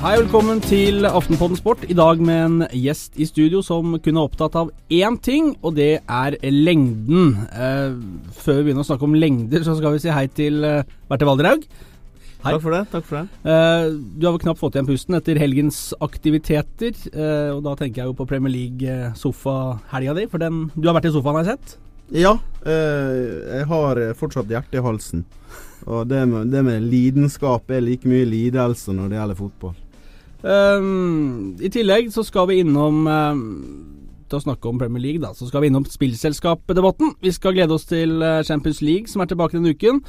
[0.00, 1.82] Hei, velkommen til Aftenpodden Sport.
[1.84, 5.74] I dag med en gjest i studio som kun er opptatt av én ting, og
[5.76, 7.34] det er lengden.
[7.52, 7.98] Eh,
[8.32, 11.66] før vi begynner å snakke om lengder, så skal vi si hei til Berthe Valdraug.
[11.68, 11.68] Valderhaug.
[12.40, 12.54] Hei.
[12.54, 12.80] Takk for det.
[12.94, 13.52] takk for det.
[13.52, 16.96] Eh, du har vel knapt fått igjen pusten etter helgens aktiviteter.
[17.12, 21.10] Eh, og da tenker jeg jo på Premier League-sofahelga di, for den Du har vært
[21.10, 21.76] i sofaen, har jeg sett?
[22.16, 25.26] Ja, eh, jeg har fortsatt hjertet i halsen.
[25.84, 29.76] Og det med, det med lidenskap er like mye lidelse når det gjelder fotball.
[30.42, 33.46] Um, I tillegg så skal vi innom um,
[34.30, 37.16] til å snakke om Premier League, da, så skal vi innom spillselskapdebatten.
[37.20, 40.04] Vi skal glede oss til Champions League, som er tilbake denne uken.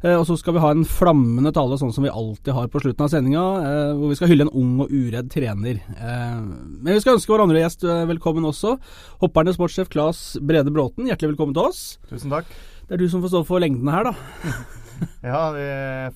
[0.00, 2.80] Uh, og så skal vi ha en flammende tale, sånn som vi alltid har på
[2.80, 5.82] slutten av sendinga, uh, hvor vi skal hylle en ung og uredd trener.
[6.00, 6.40] Uh,
[6.80, 8.78] men vi skal ønske vår andre gjest velkommen også.
[9.20, 11.84] Hopperne sportssjef Claes Brede Bråten, hjertelig velkommen til oss.
[12.08, 12.48] Tusen takk.
[12.88, 14.56] Det er du som får stå for lengdene her, da.
[15.32, 15.66] ja, vi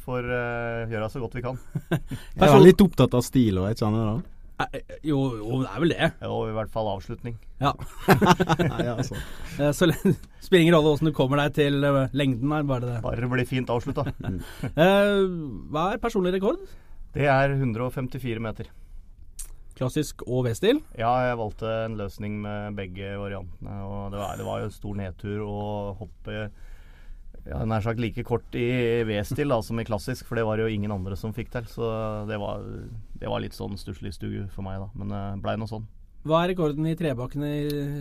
[0.05, 1.59] får uh, gjøre så godt vi kan.
[2.39, 3.99] jeg er litt opptatt av stil og ikke sant?
[4.01, 4.15] da?
[4.65, 6.11] Eh, jo, jo, det er vel det.
[6.23, 7.35] Jo, i hvert fall avslutning.
[7.63, 7.73] Ja.
[8.87, 9.19] ja så.
[9.59, 11.81] Eh, så spiller ingen rolle åssen du kommer deg til
[12.15, 13.01] lengden her, bare det.
[13.05, 14.07] Bare det blir fint avslutta.
[14.77, 16.63] Hva er personlig rekord?
[17.15, 18.71] Det er 154 meter.
[19.75, 20.79] Klassisk og V-stil?
[20.95, 23.81] Ja, jeg valgte en løsning med begge variantene.
[23.83, 25.57] Og det var, det var jo stor nedtur å
[25.99, 26.47] hoppe
[27.45, 30.77] ja, nær sagt like kort i V-stil som i klassisk, for det var det jo
[30.77, 31.67] ingen andre som fikk til.
[31.69, 31.91] Så
[32.31, 32.65] det var,
[33.21, 34.89] det var litt sånn stusslig stue for meg, da.
[34.97, 35.85] Men det blei nå sånn.
[36.25, 37.57] Hva er rekorden i Trebakken i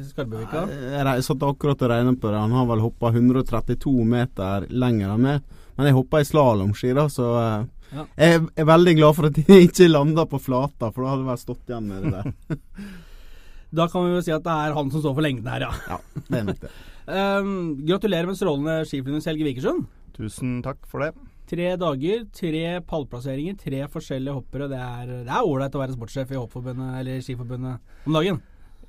[0.08, 0.62] Skarbøvika?
[0.72, 2.40] Jeg satt akkurat og regnet på det.
[2.40, 5.60] Han har vel hoppa 132 meter lenger enn meg.
[5.76, 7.66] Men jeg hoppa i slalåmski, da, så eh,
[7.98, 8.06] ja.
[8.22, 11.32] jeg er veldig glad for at jeg ikke landa på flata, for da hadde jeg
[11.34, 12.90] vel stått igjen med det der.
[13.82, 15.74] da kan vi jo si at det er han som står for lengden her, ja.
[15.90, 16.74] ja det er nok det.
[17.04, 19.88] Um, gratulerer med strålende skiflyvning, Helge Vikersund.
[20.16, 21.12] Tusen takk for det.
[21.50, 24.70] Tre dager, tre pallplasseringer, tre forskjellige hoppere.
[24.72, 28.40] Det er ålreit å være sportssjef i Hoppforbundet eller Skiforbundet om dagen?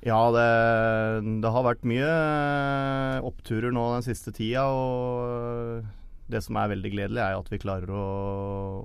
[0.05, 0.45] Ja, det,
[1.41, 2.09] det, har vært mye
[3.25, 4.63] oppturer nå den siste tida.
[4.69, 5.83] Og
[6.31, 8.05] det som er veldig gledelig, er at vi klarer å,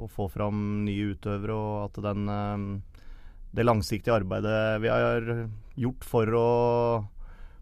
[0.05, 2.67] å få fram nye utøvere, og at den, ehm,
[3.55, 5.31] det langsiktige arbeidet vi har
[5.81, 6.49] gjort for å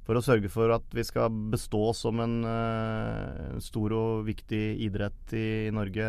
[0.08, 5.34] for å sørge for at vi skal bestå som en uh, stor og viktig idrett
[5.36, 6.06] i Norge,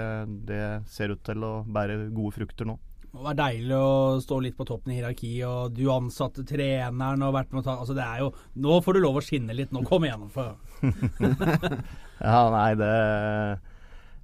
[0.48, 2.78] det ser ut til å bære gode frukter nå.
[3.10, 7.34] Det være deilig å stå litt på toppen i hierarkiet, og du ansatte treneren og
[7.36, 8.30] vært med å ta Altså, det er jo
[8.62, 9.74] Nå får du lov å skinne litt.
[9.74, 10.28] Nå, kom igjen.
[10.32, 10.54] For.
[12.30, 12.94] ja, nei, det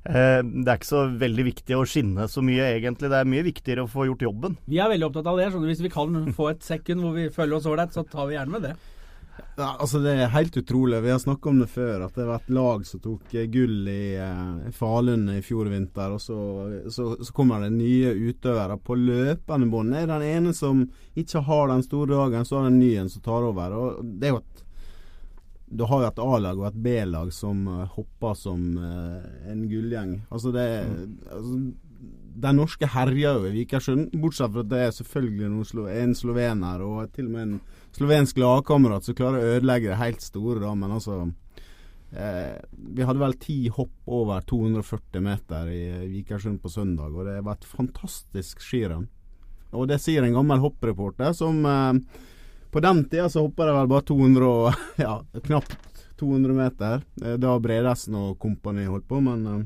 [0.05, 3.09] eh, det er ikke så veldig viktig å skinne så mye, egentlig.
[3.11, 4.59] Det er mye viktigere å få gjort jobben.
[4.69, 5.49] Vi er veldig opptatt av det.
[5.65, 8.53] Hvis vi kan få et sekund hvor vi føler oss ålreit, så tar vi gjerne
[8.53, 8.75] med det.
[9.55, 11.01] Ja, altså Det er helt utrolig.
[11.03, 12.05] Vi har snakka om det før.
[12.05, 16.15] At det var et lag som tok eh, gull i eh, Falun i fjor vinter.
[16.15, 16.39] Og så,
[16.91, 19.95] så, så, kommer det nye utøvere på løpende bånd.
[19.95, 20.83] Er den ene som
[21.15, 23.79] ikke har den store dagen, så har den ny en som tar over.
[23.79, 24.61] Og det er jo et
[25.75, 30.19] du har jo et A-lag og et B-lag som uh, hopper som uh, en gullgjeng.
[30.29, 30.99] Altså det mm.
[31.31, 31.55] altså,
[32.45, 35.49] De norske herjer jo i Vikersund, bortsett fra at det er selvfølgelig
[36.03, 37.57] en slovener og til og med en
[37.95, 41.21] slovensk lagkamerat som klarer å ødelegge det helt store, da, men altså
[42.11, 47.39] eh, Vi hadde vel ti hopp over 240 meter i Vikersund på søndag, og det
[47.45, 49.07] var et fantastisk skirenn.
[49.75, 51.93] Og det sier en gammel hoppreporter som eh,
[52.71, 54.51] På den tida så hoppa det vel bare 200
[55.05, 55.77] ja, knapt
[56.19, 57.01] 200 meter.
[57.23, 59.63] Eh, da Bredesen og kompani holdt på, men eh,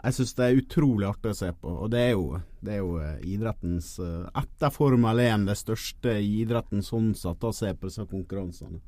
[0.00, 1.72] jeg syns det er utrolig artig å se på.
[1.84, 6.84] Og det er jo, det er jo eh, idrettens Etter Formel 1 det største idretten
[6.84, 8.80] sånn sett å se på disse konkurransene.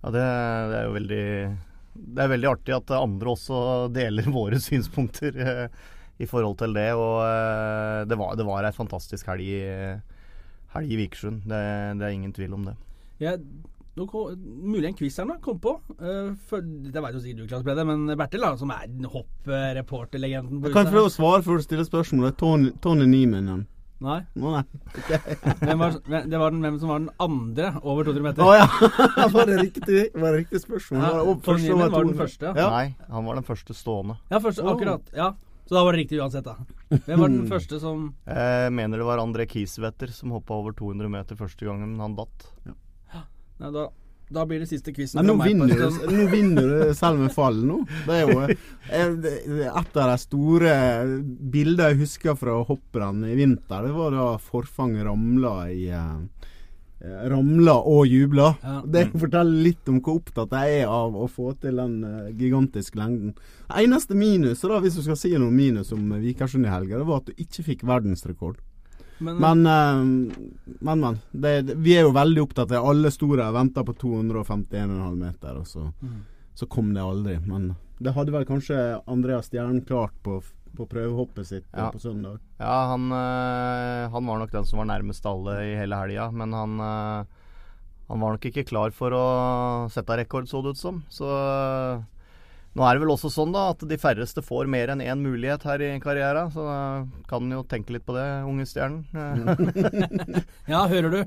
[0.00, 0.26] Ja, det,
[0.70, 1.24] det, er jo veldig
[1.92, 5.66] Det er veldig artig at andre også deler våre synspunkter uh,
[6.20, 6.88] i forhold til det.
[6.94, 9.50] Og det, var, det var ei fantastisk helg
[10.74, 11.42] helg i Vikersund.
[11.48, 11.60] Det,
[11.98, 12.76] det, er ingen tvil om det.
[13.22, 13.36] Ja,
[13.96, 15.74] mulig en quiz her nå kom på.
[15.98, 20.62] Uh, for, det veit jo sikkert du, Klas Brede, men Bertil, da, som er hoppreporterlegenden
[20.64, 22.38] Jeg kan få lov å svare før du stiller spørsmålet.
[22.40, 23.66] Tony, Tony Niemann.
[24.00, 24.22] Nei.
[24.40, 24.62] Nei.
[24.96, 25.18] Okay.
[25.60, 28.46] hvem, var, det var den, hvem som var den andre over 200 meter?
[28.46, 29.28] Å oh, ja!
[29.34, 31.02] var det riktig, var det riktig spørsmål?
[31.04, 32.54] Ja, var, Tony Niemann var den første.
[32.56, 32.70] Ja.
[32.72, 34.16] Nei, han var den første stående.
[34.32, 35.12] Ja, første, akkurat.
[35.16, 35.34] Ja.
[35.68, 36.56] Så da var det riktig uansett, da.
[37.04, 41.12] Hvem var den første som Jeg mener det var André Kieswetter som hoppa over 200
[41.12, 42.48] meter første gangen, men han datt.
[42.64, 42.74] Ja.
[43.60, 43.86] Nei, da,
[44.30, 45.26] da, blir det siste quizen.
[45.26, 47.82] Nå, vinner du, nå vinner du selv med fall nå.
[48.06, 50.76] Det er jo et av de store
[51.20, 53.84] bildene jeg husker fra hopprenn i vinter.
[53.84, 56.48] Det var da Forfang ramla i uh,
[57.00, 58.50] Ramla og jubla.
[58.62, 58.78] Ja.
[58.84, 63.00] Det forteller litt om hvor opptatt jeg er av å få til den uh, gigantiske
[63.00, 63.36] lengden.
[63.72, 67.22] Eneste minus, da, hvis du skal si noe minus om Vikersund i helga, det var
[67.22, 68.60] at du ikke fikk verdensrekord.
[69.20, 69.62] Men, men,
[70.80, 71.00] men.
[71.00, 75.66] men det, vi er jo veldig opptatt av Alle store venter på 251,5 meter, og
[75.68, 76.20] så, mm.
[76.56, 77.36] så kom det aldri.
[77.44, 78.78] Men det hadde vel kanskje
[79.10, 80.38] Andreas Stjern klart på,
[80.76, 81.90] på prøvehoppet sitt ja.
[81.92, 82.40] på søndag.
[82.56, 86.80] Ja, han, han, var nok den som var nærmest alle i hele helga, men han
[88.10, 89.26] han var nok ikke klar for å
[89.94, 90.96] sette rekord, så det ut som.
[91.14, 91.28] Så
[92.70, 95.64] nå er det vel også sånn da at de færreste får mer enn én mulighet
[95.66, 96.62] her i karrieren, så
[97.30, 99.02] kan jo tenke litt på det, unge stjernen.
[100.70, 101.18] ja, hører du?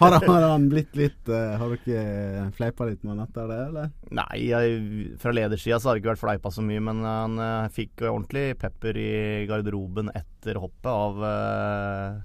[0.00, 3.92] har, har, han blitt litt uh, Har dere fleipa litt med han etter det, eller?
[4.18, 4.80] Nei, jeg,
[5.22, 8.48] fra ledersida så har det ikke vært fleipa så mye, men han uh, fikk ordentlig
[8.58, 9.12] pepper i
[9.46, 12.18] garderoben etter hoppet av uh,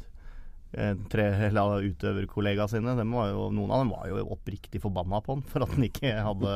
[1.14, 2.98] tre utøverkollegaene sine.
[2.98, 6.56] Jo, noen av dem var jo oppriktig forbanna på han for at han ikke hadde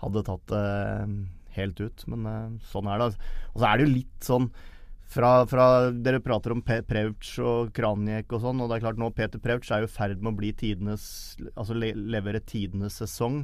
[0.00, 0.64] hadde tatt det
[1.06, 1.14] uh,
[1.56, 2.04] helt ut.
[2.10, 3.08] Men uh, sånn er det.
[3.54, 4.50] Og så er det jo litt sånn
[5.10, 9.00] fra, fra Dere prater om Pe Prevc og Kranjek og sånn, og det er klart
[9.00, 11.04] nå Peter Prevc er jo i ferd med å bli tidenes
[11.56, 13.40] Altså le levere tidenes sesong.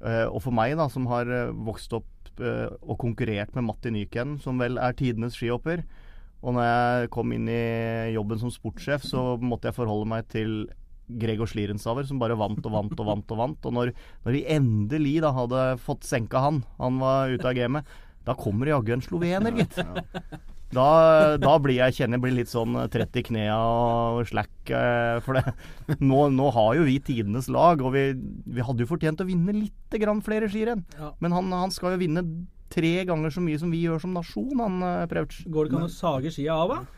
[0.00, 4.36] Eh, og for meg, da, som har uh, vokst opp og konkurrert med Matti Nyken,
[4.38, 5.80] som vel er tidenes skihopper
[6.46, 10.52] Og når jeg kom inn i jobben som sportssjef, så måtte jeg forholde meg til
[11.08, 13.32] Gregor Slierensaver som bare vant og vant og vant.
[13.32, 13.94] Og vant Og når,
[14.26, 17.96] når vi endelig da hadde fått senka han, han var ute av gamet,
[18.28, 19.80] da kommer det jaggu en slovener, gitt.
[20.68, 24.52] Da, da, blir jeg kjenner jeg blir litt sånn trett i knea og slack.
[24.68, 25.54] Eh, for det.
[26.10, 28.10] Nå, nå, har jo vi tidenes lag, og vi,
[28.44, 30.84] vi hadde jo fortjent å vinne litt grann flere skirenn.
[30.98, 31.14] Ja.
[31.24, 32.24] Men han, han, skal jo vinne
[32.68, 35.88] tre ganger så mye som vi gjør som nasjon, han eh, Går det ikke an
[35.88, 36.97] å sage skia av, da?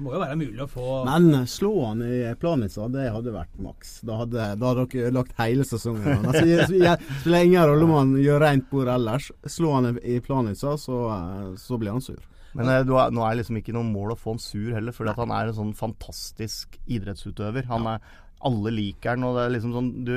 [0.00, 3.34] Det må jo være mulig å få Men eh, slå han i Planica, det hadde
[3.34, 3.90] vært maks.
[4.08, 6.24] Da hadde, da hadde dere lagt hele sesongen.
[6.24, 9.28] Altså, jeg, jeg, spiller ingen rolle om han gjør rent bord ellers.
[9.44, 12.16] Slå han i Planica, så, eh, så blir han sur.
[12.56, 14.96] Men eh, er, nå er det liksom ikke noe mål å få han sur heller,
[14.96, 17.68] fordi han er en sånn fantastisk idrettsutøver.
[17.68, 18.10] Han er,
[18.48, 20.16] alle liker han, og det er liksom sånn du,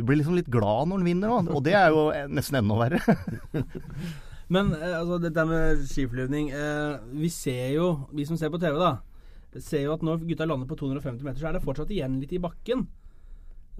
[0.00, 3.04] du blir liksom litt glad når han vinner, og det er jo nesten enda verre.
[4.52, 8.76] Men eh, altså, dette med skiflyvning eh, Vi ser jo, vi som ser på TV,
[8.80, 8.96] da,
[9.60, 12.34] ser jo at når gutta lander på 250 meter, så er det fortsatt igjen litt
[12.36, 12.86] i bakken.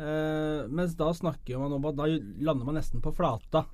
[0.00, 3.66] Eh, mens da snakker man om at da lander man nesten på flata.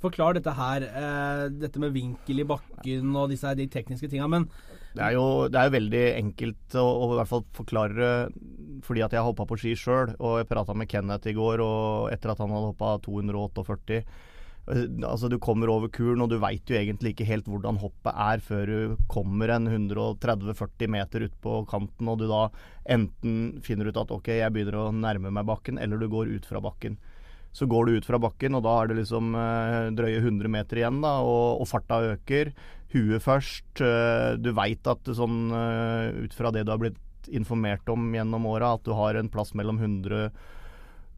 [0.00, 4.30] Forklar dette her, eh, dette med vinkel i bakken og disse de tekniske tinga.
[4.32, 4.46] Men
[4.94, 8.08] det er, jo, det er jo veldig enkelt å, å, i hvert fall forklare
[8.86, 10.14] fordi at jeg hoppa på ski sjøl.
[10.18, 14.00] Og jeg prata med Kenneth i går, og etter at han hadde hoppa 248
[14.70, 18.42] Altså Du kommer over kuren, og du veit jo egentlig ikke helt hvordan hoppet er
[18.44, 22.44] før du kommer en 130-40 meter ut på kanten, og du da
[22.90, 26.46] enten finner ut at ok, jeg begynner å nærme meg bakken, eller du går ut
[26.46, 26.98] fra bakken.
[27.52, 30.78] Så går du ut fra bakken, og da er det liksom eh, drøye 100 meter
[30.78, 32.52] igjen, da, og, og farta øker.
[32.94, 33.82] Huet først.
[33.82, 38.46] Eh, du veit at sånn eh, ut fra det du har blitt informert om gjennom
[38.50, 40.30] åra, at du har en plass mellom 100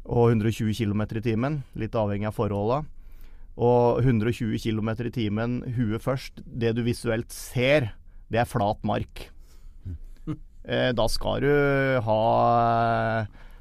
[0.02, 2.81] og 120 km i timen, litt avhengig av forholda
[3.56, 6.40] og 120 km i timen huet først.
[6.46, 7.93] Det du visuelt ser,
[8.32, 9.28] det er flat mark.
[10.62, 11.49] Eh, da skal du
[12.06, 12.19] ha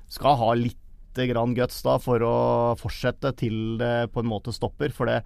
[0.06, 0.78] skal ha litt
[1.32, 2.36] grann guts da for å
[2.78, 4.94] fortsette til det på en måte stopper.
[4.94, 5.24] For det,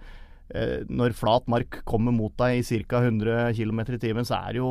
[0.56, 3.02] eh, når flat mark kommer mot deg i ca.
[3.04, 4.70] 100 km i timen, så er det jo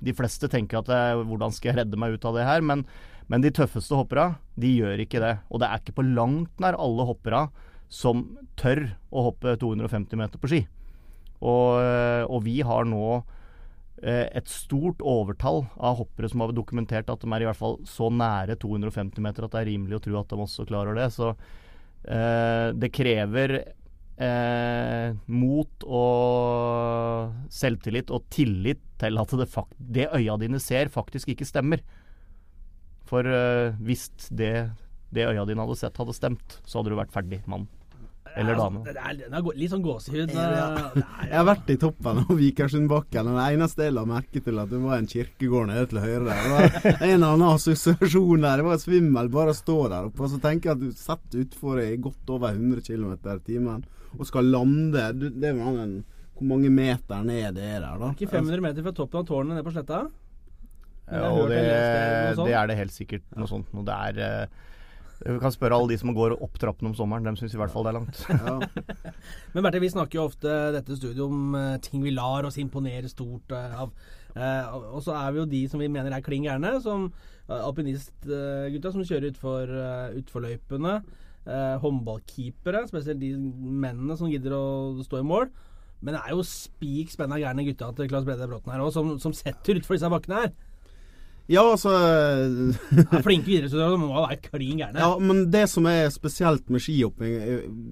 [0.00, 2.60] De fleste tenker at det, eh, hvordan skal jeg redde meg ut av det her?
[2.62, 2.86] Men,
[3.26, 5.38] men de tøffeste hoppera, de gjør ikke det.
[5.50, 7.48] Og det er ikke på langt nær alle hoppera
[7.90, 8.24] som
[8.60, 10.60] tør å hoppe 250 meter på ski.
[11.40, 17.10] Og, eh, og vi har nå eh, et stort overtall av hoppere som har dokumentert
[17.10, 20.04] at de er i hvert fall så nære 250 meter at det er rimelig å
[20.06, 21.08] tro at de også klarer det.
[21.16, 23.56] Så eh, det krever
[24.20, 29.48] eh, mot og selvtillit og tillit til at det,
[29.98, 31.82] det øya dine ser, faktisk ikke stemmer.
[33.10, 34.70] For eh, hvis det,
[35.10, 37.66] det øya dine hadde sett, hadde stemt, så hadde du vært ferdig mann.
[38.38, 38.80] Eller dame.
[38.80, 40.32] Altså, det, er, det er litt sånn gåsehud.
[40.34, 40.66] Ja,
[41.30, 44.70] jeg har vært i toppen av Vikersundbakken, og det eneste jeg la merke til, at
[44.70, 46.44] det var en kirkegård nede til høyre der.
[46.44, 48.62] Det var en eller annen assosiasjon der.
[48.62, 50.24] Det var svimmel bare å stå der oppe.
[50.26, 53.84] Og så tenker jeg at du sitter utfor i godt over 100 km i timen
[54.18, 55.92] og skal lande Det var en,
[56.34, 58.10] Hvor mange meter ned det er der, da?
[58.16, 60.00] Ikke 500 meter fra toppen av tårnet ned på sletta?
[61.10, 61.58] Ja, og det,
[62.38, 63.70] det, er det helt sikkert noe sånt.
[63.74, 64.50] Og det er
[65.20, 67.26] vi kan spørre alle de som går opp trappene om sommeren.
[67.26, 68.22] De syns i hvert fall det er langt.
[68.30, 68.54] Ja.
[69.52, 73.10] Men Bertil, vi snakker jo ofte dette studiet om uh, ting vi lar oss imponere
[73.12, 73.92] stort uh, av.
[74.32, 77.10] Uh, og så er vi jo de som vi mener er klin gærne, som
[77.50, 79.70] alpinistgutta som kjører utfor,
[80.20, 81.00] utfor løypene.
[81.82, 85.48] håndballkeepere, spesielt de mennene som gidder å stå i mål.
[85.98, 89.16] Men det er jo spik spenna gærne gutta til Claes Brede Bråten her òg, som,
[89.18, 90.52] som setter utfor disse bakkene her.
[91.50, 95.02] Ja, altså ja, Flinke idrettsutøvere må være klin gærne.
[95.02, 97.34] Ja, men det som er spesielt med skihopping,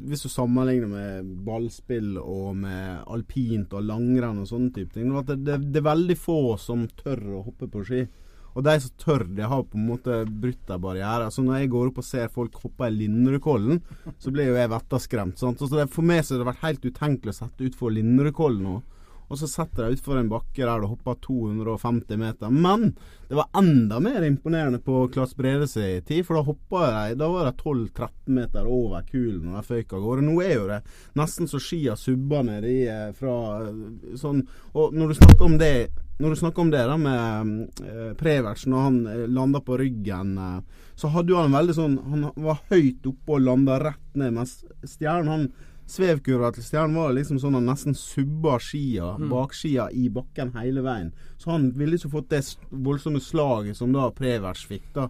[0.06, 5.40] hvis du sammenligner med ballspill og med alpint og langrenn og sånne type ting, det,
[5.42, 8.04] det, det er veldig få som tør å hoppe på ski.
[8.58, 11.28] Og de som tør de har på en måte brutt en barriere.
[11.30, 13.82] Så når jeg går opp og ser folk hoppe i Linderudkollen,
[14.18, 15.38] så blir jo jeg vettaskremt.
[15.38, 15.60] Sant?
[15.62, 18.78] Så det, for meg så har det vært helt utenkelig å sette utfor Linderudkollen nå.
[19.28, 22.50] Og så setter de utfor en bakke der det hopper 250 meter.
[22.50, 22.94] Men
[23.28, 27.28] det var enda mer imponerende på Klas Brede sin tid, for da hoppa de Da
[27.28, 28.08] var det 12-13
[28.38, 30.24] meter over kulen og de føyk av gårde.
[30.24, 30.82] Nå er jo det
[31.18, 33.36] nesten så skia subber nedi eh, fra
[33.68, 35.74] eh, sånn Og når du snakker om det
[36.18, 40.32] når du snakker om det da med eh, Prevertsen, og han eh, landa på ryggen,
[40.98, 44.56] så hadde jo han veldig sånn Han var høyt oppe og landa rett ned, mens
[44.82, 45.44] Stjernen han
[45.88, 49.30] Svevkurva til Stjernen var liksom sånn han nesten subba skia, mm.
[49.32, 51.14] bakskia, i bakken hele veien.
[51.40, 54.90] Så han ville ikke fått det voldsomme slaget som da Prevers fikk.
[54.96, 55.08] da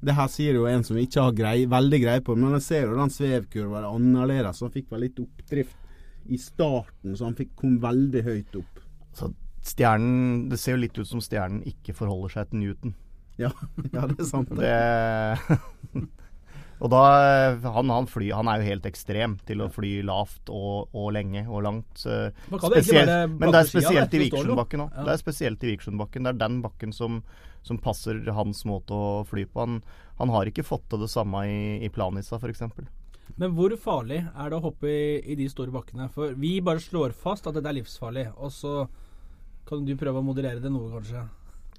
[0.00, 2.66] det her sier jo en som ikke har grei, veldig greie på det, men jeg
[2.68, 4.60] ser jo den svevkurva er annerledes.
[4.62, 8.80] Han fikk vel litt oppdrift i starten, så han fikk, kom veldig høyt opp.
[9.16, 9.32] Så
[9.68, 12.94] Stjernen Det ser jo litt ut som stjernen ikke forholder seg til Newton.
[13.40, 13.50] Ja,
[13.96, 14.54] ja det er sant.
[14.54, 15.58] Det,
[16.78, 17.02] og da
[17.64, 21.42] han, han, fly, han, er jo helt ekstrem til å fly lavt og, og lenge
[21.48, 22.04] og langt.
[22.04, 25.00] Spesielt, men det er spesielt i Vikersundbakken òg.
[25.08, 26.28] Det er spesielt i Vikersundbakken.
[26.28, 27.18] Det er den bakken som,
[27.66, 29.64] som, passer hans måte å fly på.
[29.64, 29.80] Han,
[30.20, 32.62] han har ikke fått til det samme i, i Planica f.eks.
[33.38, 36.08] Men hvor farlig er det å hoppe i, i, de store bakkene?
[36.14, 38.86] For vi bare slår fast at dette er livsfarlig, og så
[39.68, 41.26] kan du prøve å moderere det noe, kanskje?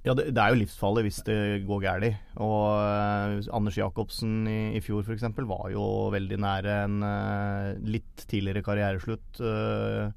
[0.05, 2.19] Ja, det, det er jo livsfarlig hvis det går galt.
[2.39, 5.27] Og uh, Anders Jacobsen i, i fjor f.eks.
[5.49, 10.07] var jo veldig nære en uh, litt tidligere karriereslutt uh,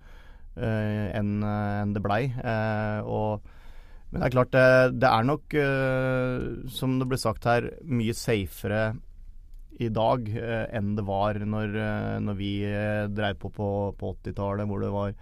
[0.53, 2.27] enn en det blei.
[3.09, 3.41] og
[4.13, 5.55] men det er klart, det, det er nok,
[6.69, 8.83] som det ble sagt her, mye safere
[9.81, 11.79] i dag enn det var når,
[12.21, 12.51] når vi
[13.17, 15.17] dreiv på på, på 80-tallet, hvor det var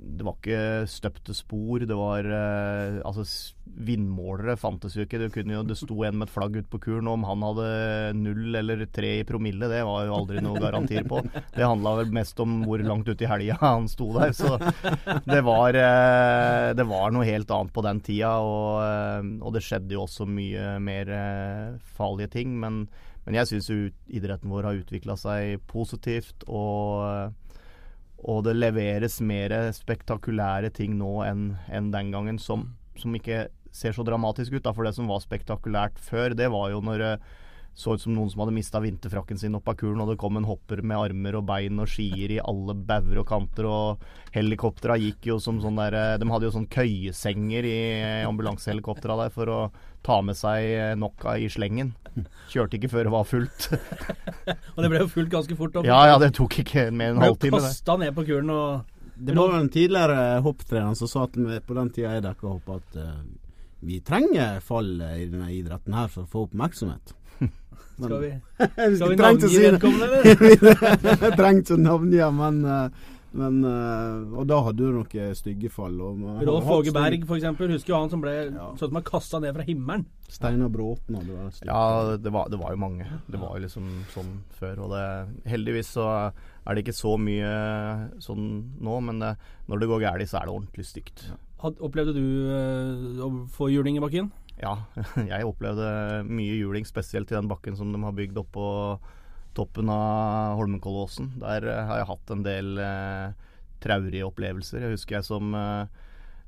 [0.00, 1.82] det var ikke støpte spor.
[1.88, 3.24] Det var eh, Altså,
[3.64, 5.20] vindmålere fantes jo ikke.
[5.22, 7.08] Det, jo, det sto en med et flagg ute på kuren.
[7.10, 7.66] Om han hadde
[8.18, 11.20] null eller tre i promille, det var jo aldri noe garantier på.
[11.56, 14.34] Det handla vel mest om hvor langt ute i helga han sto der.
[14.36, 14.56] Så
[15.26, 18.36] det var, eh, det var noe helt annet på den tida.
[18.44, 22.56] Og, eh, og det skjedde jo også mye mer eh, farlige ting.
[22.60, 22.84] Men,
[23.26, 23.70] men jeg syns
[24.08, 26.48] idretten vår har utvikla seg positivt.
[26.48, 27.36] og
[28.28, 33.94] og det leveres mer spektakulære ting nå enn en den gangen, som, som, ikke ser
[33.96, 34.64] så dramatisk ut.
[34.64, 34.74] Da.
[34.76, 37.12] For det som var spektakulært før, det var jo når det
[37.74, 40.36] så ut som noen som hadde mista vinterfrakken sin opp av kulen, og det kom
[40.36, 44.98] en hopper med armer og bein og skier i alle bauger og kanter, og helikoptera
[45.00, 47.78] gikk jo som sånn der De hadde jo sånn køyesenger i
[48.28, 49.60] ambulansehelikoptera der for å
[50.06, 51.94] ta med seg nok i slengen.
[52.50, 53.68] Kjørte ikke før det var fullt.
[54.74, 55.76] og det ble jo fullt ganske fort?
[55.80, 55.88] Opp.
[55.88, 57.60] Ja, ja, det tok ikke mer enn en halvtime.
[57.62, 61.92] Kasta ned på kulen og Det var en tidligere hopptrener som sa meg på den
[61.92, 63.20] tida jeg dekka hopp, at uh,
[63.84, 67.14] vi trenger fall i denne idretten her for å få oppmerksomhet.
[68.00, 68.32] Men, skal vi,
[68.98, 70.84] skal vi navngi vedkommende, eller?
[71.24, 75.94] Jeg trengte ikke navngi, men uh, men, uh, og da hadde du noen stygge fall.
[76.48, 77.46] Rolf Åge Berg, f.eks.
[77.60, 78.70] Husker jo han som ble ja.
[78.80, 80.06] sånn kasta ned fra himmelen.
[80.30, 83.06] Steinar Bråten hadde vært Ja, det var, det var, jo mange.
[83.30, 84.82] Det var jo liksom sånn før.
[84.86, 85.04] Og det,
[85.50, 87.52] heldigvis så er det ikke så mye
[88.22, 88.50] sånn
[88.82, 89.36] nå, men det,
[89.70, 91.24] når det går galt, så er det ordentlig stygt.
[91.30, 91.38] Ja.
[91.60, 92.24] Opplevde du
[93.20, 94.30] å få juling i bakken?
[94.60, 94.74] Ja,
[95.32, 95.88] jeg opplevde
[96.28, 98.66] mye juling, spesielt i den bakken som de har bygd oppå
[99.56, 101.32] toppen av Holmenkollåsen.
[101.40, 103.48] Der eh, har jeg hatt en del eh,
[103.82, 104.84] traurige opplevelser.
[104.84, 106.00] Jeg husker jeg som eh,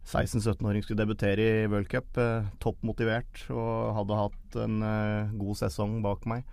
[0.07, 2.19] 16-17-åring skulle debutere i World Cup.
[2.21, 6.45] Eh, topp motivert og hadde hatt en eh, god sesong bak meg.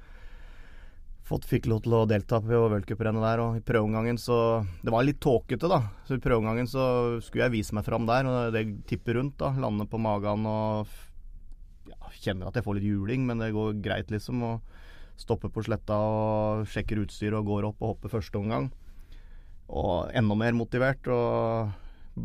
[1.30, 4.90] Fått, fikk lov til å delta på World Cup-rennet der, og i prøveomgangen så Det
[4.90, 5.84] var litt tåkete, da.
[6.08, 9.52] Så i prøveomgangen så skulle jeg vise meg fram der, og det tipper rundt, da.
[9.62, 10.90] Lande på magen og
[12.20, 14.44] Kjenner at jeg får litt juling, men det går greit, liksom.
[14.44, 14.80] og
[15.20, 18.70] Stopper på sletta og sjekker utstyret og går opp og hopper første omgang.
[19.68, 21.74] Og enda mer motivert og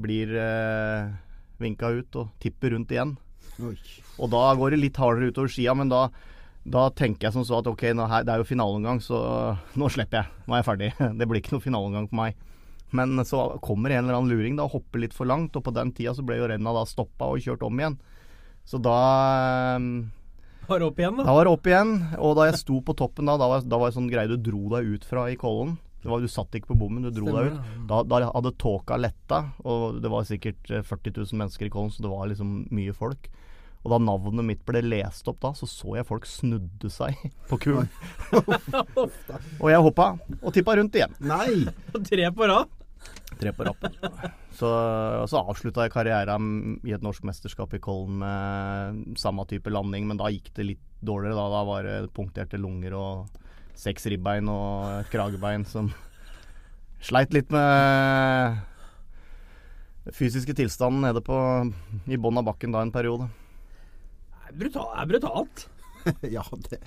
[0.04, 1.10] blir eh,
[1.58, 3.16] vinka ut og tipper rundt igjen.
[3.62, 3.74] Oi.
[4.22, 6.06] Og da går det litt hardere utover skia, men da,
[6.62, 9.18] da tenker jeg som så at ok, her, det er jo finaleomgang, så
[9.74, 10.44] nå slipper jeg.
[10.46, 10.90] Nå er jeg ferdig.
[11.18, 12.42] Det blir ikke noe finaleomgang på meg.
[12.94, 15.90] Men så kommer en eller annen luring da hopper litt for langt, og på den
[15.96, 17.98] tida så ble jo renna da stoppa og kjørt om igjen.
[18.64, 18.99] Så da
[19.76, 19.88] eh,
[20.68, 21.26] var det opp igjen, da?
[21.28, 21.94] Da var det opp igjen.
[22.18, 24.38] Og da jeg sto på toppen da, da var, da var jeg sånn greie du
[24.40, 25.76] dro deg ut fra i Kollen.
[26.04, 27.85] Var, du satt ikke på bommen, du dro Stemmer, deg ut.
[27.88, 31.92] Da, da, hadde tåka letta, og det var sikkert 40 eh, 000 mennesker i Kollen,
[31.94, 33.30] så det var liksom mye folk.
[33.85, 37.61] Og da navnet mitt ble lest opp da, så så jeg folk snudde seg på
[37.61, 37.88] kulen.
[39.62, 41.16] og jeg hoppa og tippa rundt igjen.
[41.25, 41.66] Nei!
[42.11, 42.73] Tre på rad.
[43.34, 43.96] Tre på rappen.
[44.54, 44.68] Så,
[45.30, 50.20] så avslutta jeg karrieren i et norsk mesterskap i Kollen med samme type landing, men
[50.20, 51.37] da gikk det litt dårligere.
[51.38, 53.40] Da, da var det punkterte lunger og
[53.75, 55.90] seks ribbein og et kragebein som
[57.04, 58.62] sleit litt med
[60.14, 61.37] fysiske tilstanden nede på
[62.06, 63.28] i bunnen av bakken da en periode.
[64.54, 65.68] Det er brutalt.
[66.37, 66.78] ja, det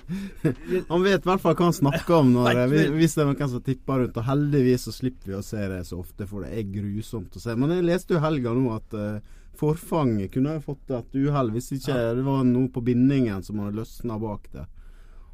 [0.88, 2.60] Han vet i hvert fall hva han snakker om når,
[2.94, 4.20] hvis det er noen som tipper rundt.
[4.20, 7.42] Og heldigvis så slipper vi å se det så ofte, for det er grusomt å
[7.42, 7.56] se.
[7.58, 11.72] Men jeg leste jo helga nå at uh, forfang kunne ha fått et uhell hvis
[11.78, 14.66] ikke det var noe på bindingen som hadde løsna bak det.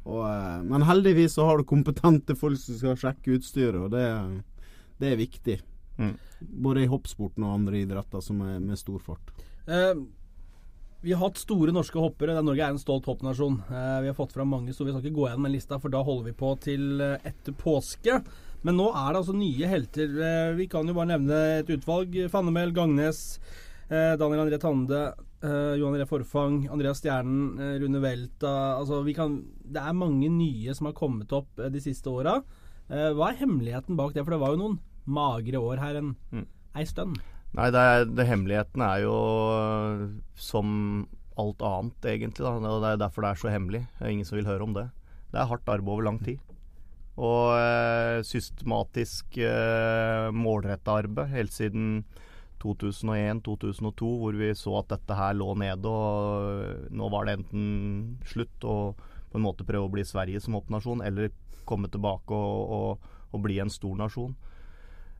[0.05, 4.05] Og, uh, men heldigvis så har du kompetente folk som skal sjekke utstyret, og det,
[5.01, 5.59] det er viktig.
[6.01, 6.13] Mm.
[6.65, 9.33] Både i hoppsporten og andre idretter som er med stor fart.
[9.65, 10.05] Uh,
[11.05, 12.33] vi har hatt store norske hoppere.
[12.41, 13.59] Norge er en stolt hoppnasjon.
[13.69, 14.89] Eh, vi har fått fram mange store.
[14.89, 17.53] Vi skal ikke gå gjennom den lista, for da holder vi på til eh, etter
[17.59, 18.17] påske.
[18.65, 20.17] Men nå er det altså nye helter.
[20.29, 22.17] Eh, vi kan jo bare nevne et utvalg.
[22.33, 23.21] Fannemel, Gangnes,
[23.85, 25.03] eh, Daniel André Tande,
[25.45, 28.55] eh, Johan André Forfang, Andreas Stjernen, Rune Welta.
[28.79, 32.39] Altså, kan, det er mange nye som har kommet opp de siste åra.
[32.89, 34.25] hva er hemmeligheten bak det?
[34.25, 36.45] For det var jo noen magre år her en mm.
[36.77, 37.17] ei stund.
[37.55, 39.15] Nei, det, er, det hemmeligheten er jo
[40.35, 40.69] som
[41.39, 42.43] alt annet, egentlig.
[42.43, 42.55] Da.
[42.59, 43.85] Og det er derfor det er så hemmelig.
[43.95, 44.89] Det er ingen som vil høre om det.
[45.31, 46.39] Det er hardt arbeid over lang tid.
[47.15, 52.03] Og eh, systematisk eh, målretta arbeid helt siden
[52.63, 55.91] 2001-2002, hvor vi så at dette her lå nede.
[55.91, 58.77] Og nå var det enten slutt å
[59.31, 61.31] på en måte prøve å bli Sverige som hoppnasjon, eller
[61.67, 64.35] komme tilbake og, og, og bli en stor nasjon.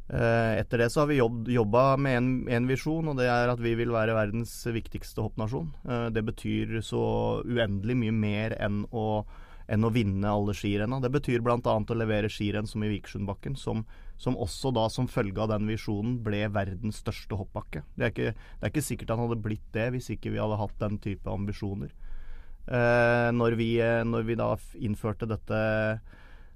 [0.07, 2.18] Eh, etter det så har vi jobb, jobba med
[2.53, 5.72] en, visjon, og det er at vi vil være verdens viktigste hoppnasjon.
[5.89, 7.01] Eh, det betyr så
[7.41, 9.24] uendelig mye mer enn å,
[9.65, 11.00] enn å vinne alle skirenna.
[11.01, 11.57] Det betyr bl.a.
[11.57, 13.81] å levere skirenn som i Vikersundbakken, som,
[14.22, 17.81] som, også da som følge av den visjonen ble verdens største hoppbakke.
[17.98, 20.61] Det er, ikke, det er ikke sikkert han hadde blitt det hvis ikke vi hadde
[20.61, 21.89] hatt den type ambisjoner.
[22.70, 24.53] Eh, når, vi, når vi da
[24.85, 25.63] innførte dette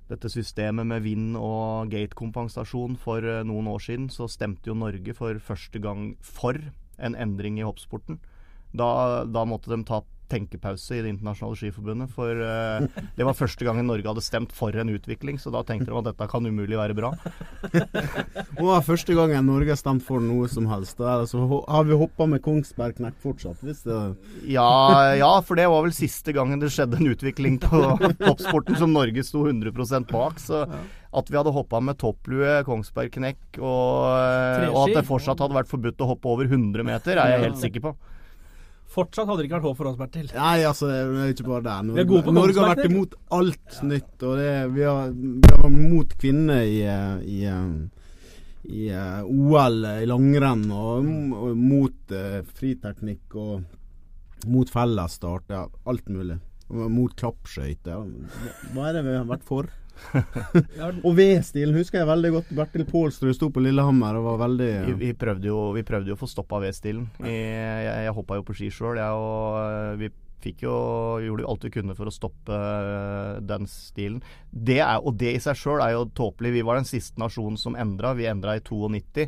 [0.09, 5.13] dette systemet med vind- og gate-kompensasjon for eh, noen år siden, så stemte jo Norge
[5.17, 6.57] for første gang for
[6.99, 8.19] en endring i hoppsporten.
[8.73, 12.11] Da, da måtte de ta tenkepause i Det internasjonale skiforbundet.
[12.15, 15.91] For uh, det var første gangen Norge hadde stemt for en utvikling, så da tenkte
[15.91, 17.13] de at dette kan umulig være bra.
[17.73, 21.01] det var første gangen Norge har stemt for noe som helst.
[21.01, 23.59] Altså, har vi hoppa med Kongsberg Knekk fortsatt?
[23.65, 23.97] Hvis det
[24.49, 24.69] ja,
[25.19, 27.81] ja, for det var vel siste gangen det skjedde en utvikling på
[28.25, 30.39] toppsporten som Norge sto 100% bak.
[30.43, 30.63] Så
[31.09, 34.05] at vi hadde hoppa med topplue, Kongsberg Knekk, og,
[34.69, 37.61] og at det fortsatt hadde vært forbudt å hoppe over 100 meter, er jeg helt
[37.61, 37.95] sikker på.
[38.89, 40.29] Fortsatt hadde det ikke vært håp for oss, Bertil.
[40.33, 41.77] Nei, altså, det er ikke bare det.
[41.91, 43.89] Norge, Norge har vært imot alt ja.
[43.91, 44.15] nytt.
[44.25, 45.11] Og det, vi, har,
[45.45, 46.81] vært imot kvinner i,
[47.29, 47.99] i, i
[48.69, 55.49] i, OL i langrenn, og, og mot uh, friteknikk og mot fellesstart.
[55.53, 56.39] Ja, alt mulig.
[56.69, 58.03] Og mot klappskøyter.
[58.75, 59.71] Hva er det vi har vært for?
[61.05, 62.53] Og V-stilen husker jeg veldig godt.
[62.57, 64.87] Bertil Pålsrud sto på Lillehammer og var veldig ja.
[64.87, 67.05] vi, vi, prøvde jo, vi, prøvde jo, å få stoppa V-stilen.
[67.23, 67.43] Jeg,
[67.85, 70.73] jeg, jeg hoppa jo på ski sjøl, og eh, vi fikk jo,
[71.19, 74.21] gjorde jo alt vi kunne for å stoppe uh, den stilen.
[74.49, 76.53] Det er, og det i seg sjøl er jo tåpelig.
[76.55, 78.13] Vi var den siste nasjonen som endra.
[78.15, 79.27] Vi endra i 92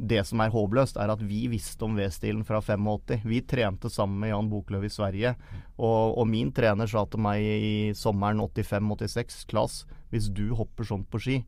[0.00, 3.20] det som er håpløst, er at vi visste om V-stilen fra 85.
[3.28, 5.34] Vi trente sammen med Jan Boklöv i Sverige.
[5.76, 11.06] Og, og, min trener sa til meg i sommeren 85-86 Klas, hvis du hopper sånn
[11.08, 11.40] på ski,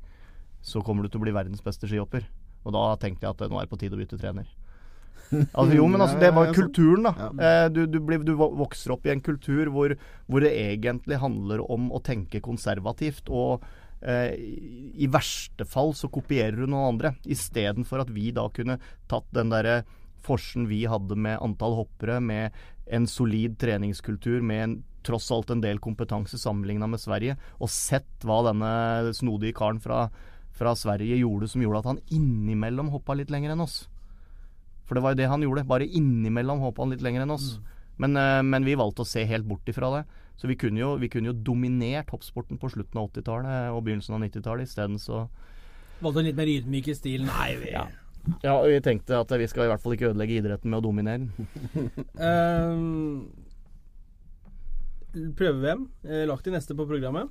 [0.62, 2.26] så kommer du til å bli verdens beste skihopper.
[2.62, 4.50] Og da tenkte jeg at nå er det på tide å bytte trener.
[5.32, 7.28] Altså, jo, men altså, det var kulturen, da.
[7.40, 9.94] Eh, du, du, blir, du, vokser opp i en kultur hvor,
[10.28, 13.30] hvor det egentlig handler om å tenke konservativt.
[13.32, 13.64] og
[14.02, 14.34] Eh,
[14.98, 19.52] I verste fall så kopierer du noen andre, istedenfor at vi da kunne tatt den
[19.52, 19.82] derre
[20.22, 22.56] forsen vi hadde med antall hoppere, med
[22.90, 24.74] en solid treningskultur, med en,
[25.06, 30.06] tross alt en del kompetanse sammenligna med Sverige, og sett hva denne snodige karen fra,
[30.56, 33.84] fra Sverige gjorde som gjorde at han innimellom hoppa litt lenger enn oss.
[34.86, 35.68] For det var jo det han gjorde.
[35.68, 37.54] Bare innimellom hoppa han litt lenger enn oss.
[37.56, 37.70] Mm.
[38.02, 40.02] Men, eh, men, vi valgte å se helt bort ifra det.
[40.36, 44.16] Så vi kunne jo, vi kunne jo dominert hoppsporten på slutten av 80-tallet og begynnelsen
[44.16, 44.68] av 90-tallet.
[44.68, 45.26] Isteden så
[46.02, 47.28] Valgte en litt mer ydmyk i stilen?
[47.30, 47.84] Nei, vi ja.
[48.42, 51.22] ja, vi tenkte at vi skal i hvert fall ikke ødelegge idretten med å dominere
[51.22, 51.92] den.
[52.18, 53.30] um,
[55.12, 57.28] Prøve-VM eh, lagt i neste på programmet.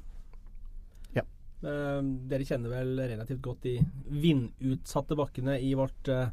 [1.17, 1.23] Ja.
[1.65, 3.79] Uh, dere kjenner vel relativt godt de
[4.21, 6.29] vindutsatte bakkene i vårt uh,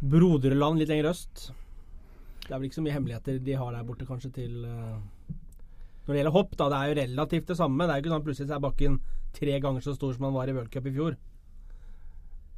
[0.00, 1.48] broderland litt lenger øst.
[2.42, 5.00] Det er vel ikke så mye hemmeligheter de har der borte, kanskje, til uh,
[6.04, 6.68] Når det gjelder hopp, da.
[6.68, 7.86] Det er jo relativt det samme.
[7.86, 10.36] Det er jo ikke sånn plutselig så er bakken tre ganger så stor som han
[10.36, 11.16] var i World Cup i fjor.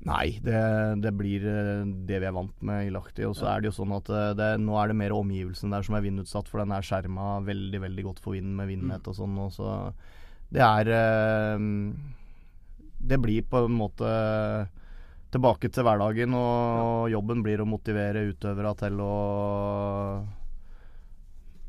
[0.04, 0.58] Nei, det,
[1.00, 3.24] det, blir eh, det vi er vant med i Lahti.
[3.24, 5.86] Og så er det jo sånn at eh, det, nå er det mer omgivelsene der
[5.86, 9.16] som er vindutsatt, for den er skjerma veldig veldig godt for vind med vindnett og
[9.16, 9.38] sånn.
[9.40, 9.70] Og så
[10.52, 11.66] det er eh,
[13.00, 14.12] Det blir på en måte
[15.34, 19.14] tilbake til hverdagen, og jobben blir å motivere utøvere til å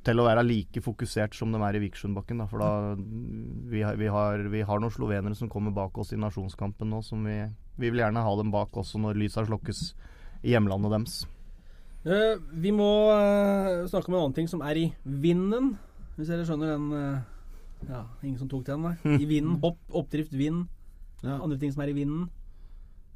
[0.06, 2.44] til å være like fokusert som de er i Vikersundbakken.
[2.52, 6.92] For da vi, vi, har, vi har noen slovenere som kommer bak oss i nasjonskampen
[6.94, 7.40] nå, som vi
[7.76, 9.90] vi vil gjerne ha dem bak også når lysa slokkes
[10.46, 11.16] i hjemlandet deres.
[12.06, 15.74] Uh, vi må uh, snakke om en annen ting som er i vinden.
[16.16, 18.96] Hvis dere skjønner den uh, Ja, ingen som tok den, nei.
[19.24, 19.58] I vinden.
[19.64, 20.68] Hopp, oppdrift, vind.
[21.24, 21.40] Ja.
[21.40, 22.28] Andre ting som er i vinden.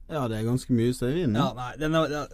[0.09, 1.37] Ja, det er ganske mye som er i vinden.
[1.37, 2.25] Ja, nei, den er, ja.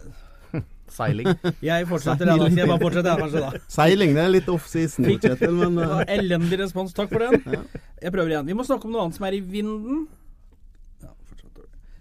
[0.96, 1.28] Seiling.
[1.68, 2.56] Jeg fortsetter, Seiling.
[2.56, 3.64] Jeg bare fortsetter, jeg, kanskje, da.
[3.76, 6.96] Seiling det er litt off-season, Kjetil, men Elendig respons.
[6.96, 7.66] Takk for den.
[8.00, 8.48] Jeg prøver igjen.
[8.48, 10.06] Vi må snakke om noe annet som er i vinden.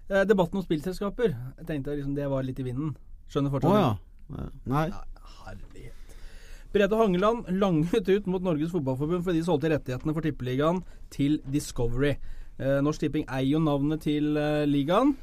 [0.06, 1.34] Eh, debatten om spillselskaper.
[1.60, 2.94] Jeg tenkte liksom det var litt i vinden.
[3.32, 4.50] Skjønner fortsatt oh, ja.
[4.70, 4.88] Nei.
[5.46, 6.18] Herlighet.
[6.76, 12.18] Brede Hangeland langet ut mot Norges Fotballforbund fordi de solgte rettighetene for Tippeligaen til Discovery.
[12.60, 15.16] Eh, Norsk Tipping eier jo navnet til eh, ligaen,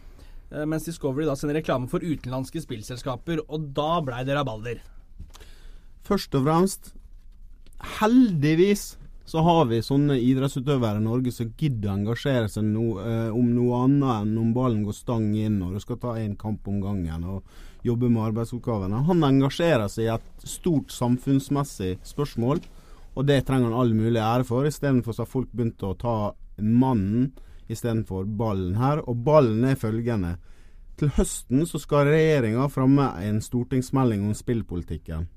[0.69, 3.39] mens Discovery da sender reklame for utenlandske spillselskaper.
[3.49, 4.83] Og da blei det rabalder.
[6.05, 6.91] Først og fremst,
[8.01, 8.83] heldigvis
[9.33, 13.47] så har vi sånne idrettsutøvere i Norge som gidder å engasjere seg no, eh, om
[13.55, 16.83] noe annet enn om ballen går stang inn og du skal ta én kamp om
[16.83, 17.55] gangen og
[17.87, 19.01] jobbe med arbeidsoppgavene.
[19.09, 22.61] Han engasjerer seg i et stort samfunnsmessig spørsmål,
[23.17, 24.69] og det trenger han all mulig ære for.
[24.69, 26.17] Istedenfor så har folk begynt å ta
[26.61, 27.31] mannen
[27.73, 29.01] istedenfor ballen her.
[29.09, 30.37] Og ballen er følgende.
[31.01, 35.31] Til høsten så skal regjeringa fremme en stortingsmelding om spillpolitikken.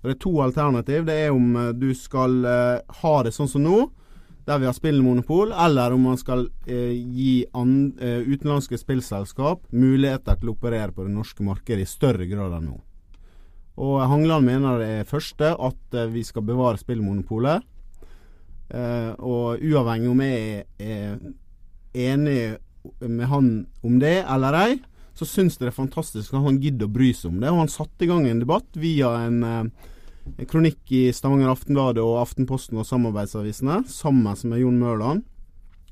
[0.00, 1.06] Og Det er to alternativ.
[1.06, 3.80] Det er om eh, du skal uh, ha det sånn som nå,
[4.48, 10.52] der vi har spillmonopol, eller om man skal uh, gi an, utenlandske spillselskap muligheter til
[10.52, 12.78] å operere på det norske markedet i større grad enn nå.
[13.80, 17.62] Og Hangland mener det første at vi skal bevare spillmonopolet.
[19.18, 21.16] og uavhengig om jeg er
[21.94, 22.58] enig
[23.00, 23.48] med han
[23.82, 24.74] om det eller ei,
[25.20, 27.50] så syns det er fantastisk at han gidder å bry seg om det.
[27.52, 29.90] Og han satte i gang en debatt via en, eh,
[30.30, 35.26] en kronikk i Stavanger Aftenblad og Aftenposten og samarbeidsavisene, sammen med Jon Mørland,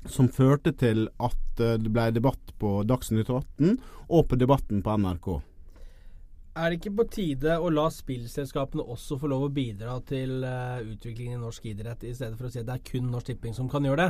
[0.09, 3.77] som førte til at eh, det ble debatt på Dagsnytt 18
[4.09, 5.29] og på Debatten på NRK.
[6.57, 10.81] Er det ikke på tide å la spillselskapene også få lov å bidra til uh,
[10.81, 13.53] utviklingen i norsk idrett, i stedet for å si at det er kun Norsk Tipping
[13.55, 14.09] som kan gjøre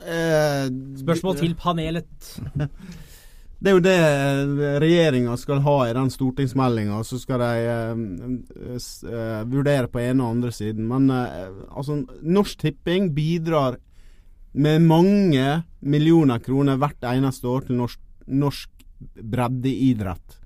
[0.00, 0.66] Eh,
[1.04, 2.30] Spørsmål til panelet.
[3.60, 7.02] Det er jo det eh, regjeringa skal ha i den stortingsmeldinga.
[7.04, 10.86] Så skal de uh, uh, vurdere på ene og andre siden.
[10.88, 13.76] Men uh, altså, Norsk Tipping bidrar
[14.56, 18.86] med mange millioner kroner hvert eneste år til norsk, norsk
[19.20, 20.40] breddeidrett.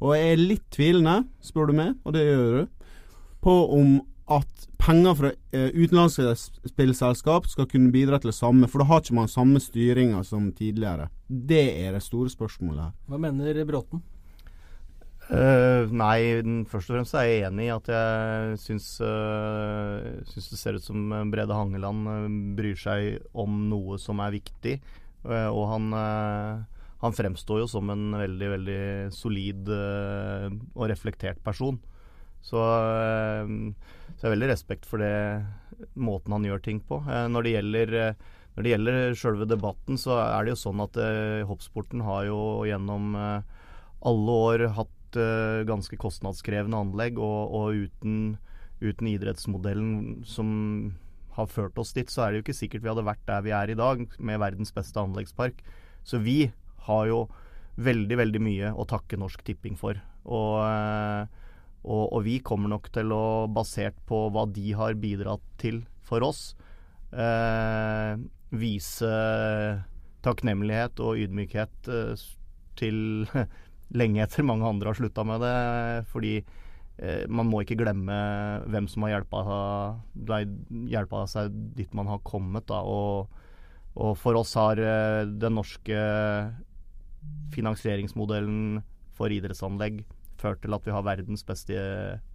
[0.00, 2.94] Og jeg er litt tvilende, spør du meg, og det gjør du,
[3.42, 3.98] på om
[4.30, 6.34] at penger fra uh, utenlandske
[6.70, 8.68] spillselskap skal kunne bidra til det samme.
[8.70, 11.10] For da har ikke man samme styringa som tidligere.
[11.28, 12.96] Det er det store spørsmålet her.
[13.10, 14.02] Hva mener Bråten?
[15.30, 20.58] Uh, nei, først og fremst er jeg enig i at jeg syns, uh, syns det
[20.58, 22.24] ser ut som Brede Hangeland uh,
[22.58, 24.80] bryr seg om noe som er viktig.
[25.20, 25.92] og han,
[27.02, 31.76] han fremstår jo som en veldig, veldig solid og reflektert person.
[32.44, 32.64] Så
[34.20, 36.98] så jeg har veldig respekt for det måten han gjør ting på.
[37.08, 40.82] Eh, når det gjelder eh, når det gjelder selve debatten, så er det jo sånn
[40.84, 43.60] at eh, hoppsporten har jo gjennom eh,
[44.10, 48.18] alle år hatt eh, ganske kostnadskrevende anlegg, og, og uten,
[48.82, 50.50] uten, idrettsmodellen som
[51.38, 53.56] har ført oss dit, så er det jo ikke sikkert vi hadde vært der vi
[53.56, 55.64] er i dag, med verdens beste anleggspark.
[56.04, 56.50] Så vi
[56.90, 57.22] har jo
[57.80, 59.96] veldig, veldig mye å takke Norsk Tipping for.
[60.28, 61.39] Og eh,
[61.80, 66.26] og, og, vi kommer nok til å, basert på hva de har bidratt til for
[66.26, 66.52] oss,
[67.14, 68.18] eh,
[68.50, 69.14] vise
[70.24, 72.24] takknemlighet og ydmykhet eh,
[72.80, 72.98] til
[74.00, 75.56] lenge etter mange andre har slutta med det.
[76.12, 78.16] Fordi eh, man må ikke glemme
[78.70, 82.68] hvem som har hjelpa seg dit man har kommet.
[82.70, 82.82] Da.
[82.84, 83.30] Og,
[83.96, 86.00] og for oss har eh, den norske
[87.54, 88.80] finansieringsmodellen
[89.16, 90.04] for idrettsanlegg
[90.40, 91.76] ført til at vi har verdens beste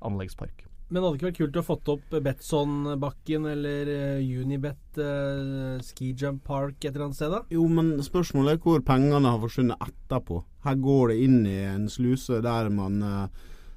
[0.06, 0.66] anleggspark.
[0.94, 6.12] Men hadde det ikke vært kult å fått opp Betson-bakken eller uh, Unibet uh, Ski
[6.14, 7.34] Jump Park et eller annet sted?
[7.34, 7.42] da?
[7.50, 10.44] Jo, men spørsmålet er hvor pengene har forsvunnet etterpå.
[10.68, 13.02] Her går det inn i en sluse der man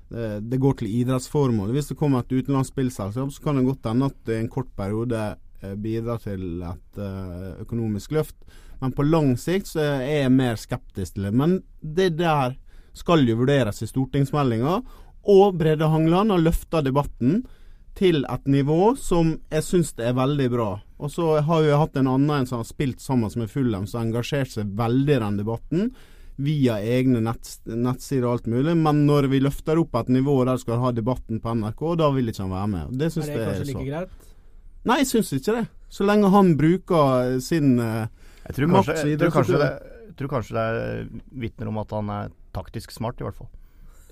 [0.08, 1.72] det, går til idrettsformål.
[1.72, 4.52] Hvis det kommer et utenlandsk spillselskap, så kan det godt hende at det i en
[4.52, 5.24] kort periode
[5.62, 8.36] eh, bidrar til et eh, økonomisk løft.
[8.80, 11.34] Men på lang sikt så er jeg mer skeptisk til det.
[11.34, 12.56] Men det der
[12.98, 14.80] skal jo vurderes i stortingsmeldinga.
[15.28, 17.42] Og Brede Hangland har løfta debatten
[17.98, 20.68] til et nivå som jeg syns er veldig bra.
[20.98, 24.06] Og så har vi hatt en annen som har spilt sammen med Fulham, som har
[24.08, 25.90] engasjert seg veldig i den debatten.
[26.38, 28.76] Via egne nett, nettsider og alt mulig.
[28.78, 32.10] Men når vi løfter opp et nivå der vi skal ha debatten på NRK, da
[32.14, 32.96] vil ikke han være med.
[33.00, 34.16] Det syns er det jeg er like greit?
[34.86, 35.66] Nei, jeg syns ikke det.
[35.90, 38.06] Så lenge han bruker sin uh,
[38.46, 39.70] Jeg tror kanskje, jeg tror kanskje, det,
[40.06, 43.50] jeg tror kanskje det vitner om at han er taktisk smart, i hvert fall.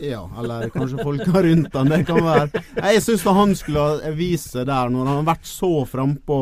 [0.02, 1.88] Ja, eller kanskje folka rundt han.
[1.88, 2.64] Det kan være.
[2.76, 6.40] Jeg syns han skulle ha vist seg der, når han har vært så frampå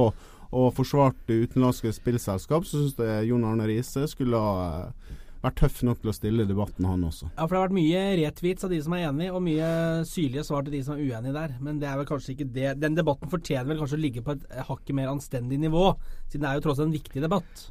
[0.54, 5.14] og forsvart utenlandske spillselskap, så syns jeg Jon Arne Riise skulle ha eh,
[5.44, 7.28] vært tøff nok til å stille debatten, han også.
[7.32, 9.70] Ja, for det har vært mye retweets av de som er enig, og mye
[10.08, 11.56] syrlige svar til de som er uenige der.
[11.64, 14.36] Men det er vel kanskje ikke det Den debatten fortjener vel kanskje å ligge på
[14.36, 15.90] et hakket mer anstendig nivå,
[16.28, 17.66] siden det er jo tross alt en viktig debatt.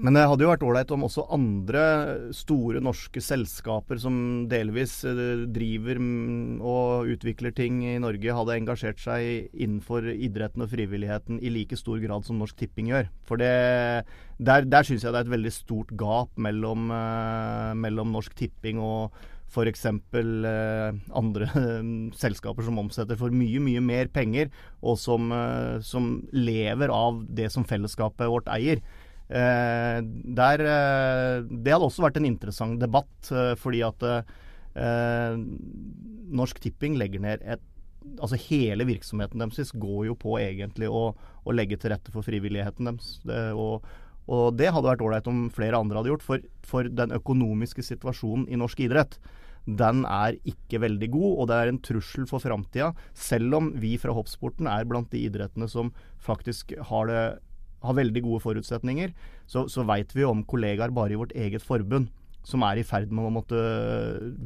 [0.00, 1.82] Men det hadde jo vært ålreit om også andre
[2.32, 4.14] store norske selskaper som
[4.48, 6.00] delvis eh, driver
[6.64, 12.00] og utvikler ting i Norge, hadde engasjert seg innenfor idretten og frivilligheten i like stor
[12.00, 13.10] grad som Norsk Tipping gjør.
[13.28, 13.52] For det,
[14.40, 18.80] der, der syns jeg det er et veldig stort gap mellom, eh, mellom Norsk Tipping
[18.80, 19.12] og
[19.50, 19.84] f.eks.
[19.84, 21.50] Eh, andre
[22.22, 27.50] selskaper som omsetter for mye, mye mer penger, og som, eh, som lever av det
[27.52, 28.80] som fellesskapet vårt eier.
[29.30, 29.98] Eh,
[30.34, 34.06] der, eh, det hadde også vært en interessant debatt, eh, fordi at
[36.30, 37.66] Norsk Tipping legger ned et
[38.22, 42.88] Altså hele virksomheten deres går jo på egentlig å, å legge til rette for frivilligheten
[42.88, 43.10] deres.
[43.52, 43.84] Og,
[44.24, 48.46] og det hadde vært ålreit om flere andre hadde gjort, for, for den økonomiske situasjonen
[48.48, 49.18] i norsk idrett
[49.66, 52.90] den er ikke veldig god, og det er en trussel for framtida.
[53.12, 55.92] Selv om vi fra hoppsporten er blant de idrettene som
[56.24, 57.22] faktisk har, det,
[57.80, 59.12] har veldig gode forutsetninger,
[59.50, 62.10] så, så veit vi om kollegaer bare i vårt eget forbund
[62.46, 63.60] som er i ferd med å måtte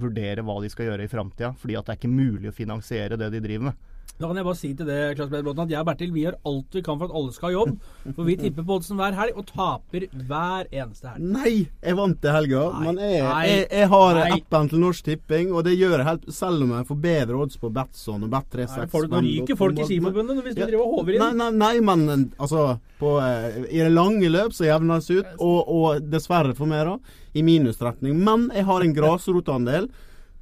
[0.00, 3.18] vurdere hva de skal gjøre i framtida, fordi at det er ikke mulig å finansiere
[3.20, 3.92] det de driver med.
[4.14, 6.36] Da kan jeg bare si til det, Klaus Brede at jeg og Bertil vi gjør
[6.46, 7.72] alt vi kan for at alle skal ha jobb.
[8.14, 11.24] For vi tipper på oddsen hver helg, og taper hver eneste helg.
[11.34, 14.28] Nei, jeg vant til helga, men jeg, jeg, jeg har nei.
[14.36, 17.58] appen til Norsk Tipping, og det gjør jeg helt selv om jeg får bedre odds
[17.64, 18.78] på Batson og Bet365.
[18.84, 20.70] Nei, folk, nå ryker folk i Skiforbundet hvis du Ja.
[20.70, 21.24] driver og håver inn.
[21.24, 25.24] Nei, nei, nei, men altså på, eh, I det lange løp så jevner det seg
[25.24, 26.98] ut, og, og dessverre for meg, da,
[27.34, 28.14] i minusretning.
[28.22, 29.90] Men jeg har en grasrotandel.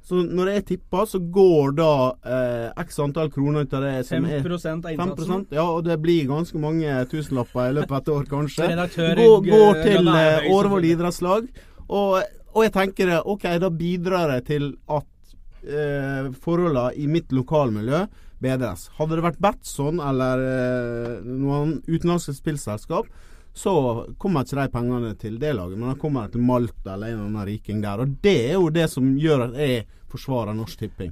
[0.03, 1.91] Så når jeg tipper, så går da
[2.27, 5.45] eh, x antall kroner ut av det som 5 er av innsatsen.
[5.47, 8.67] 5 Ja, og det blir ganske mange tusenlapper i løpet av et år, kanskje.
[9.21, 11.47] Går, går til Gunnar eh, Årvoll idrettslag.
[11.87, 12.19] Og,
[12.51, 15.07] og jeg tenker det, OK, da bidrar jeg til at
[15.63, 18.03] eh, forholdene i mitt lokalmiljø
[18.43, 18.89] bedres.
[18.97, 23.07] Hadde det vært Batson eller eh, noen utenlandske spillselskap,
[23.53, 23.73] så
[24.17, 27.19] kommer ikke de pengene til det laget, men da kommer de til Malta eller en
[27.19, 28.01] eller annen riking der.
[28.01, 31.11] Og det er jo det som gjør at jeg forsvarer Norsk Tipping.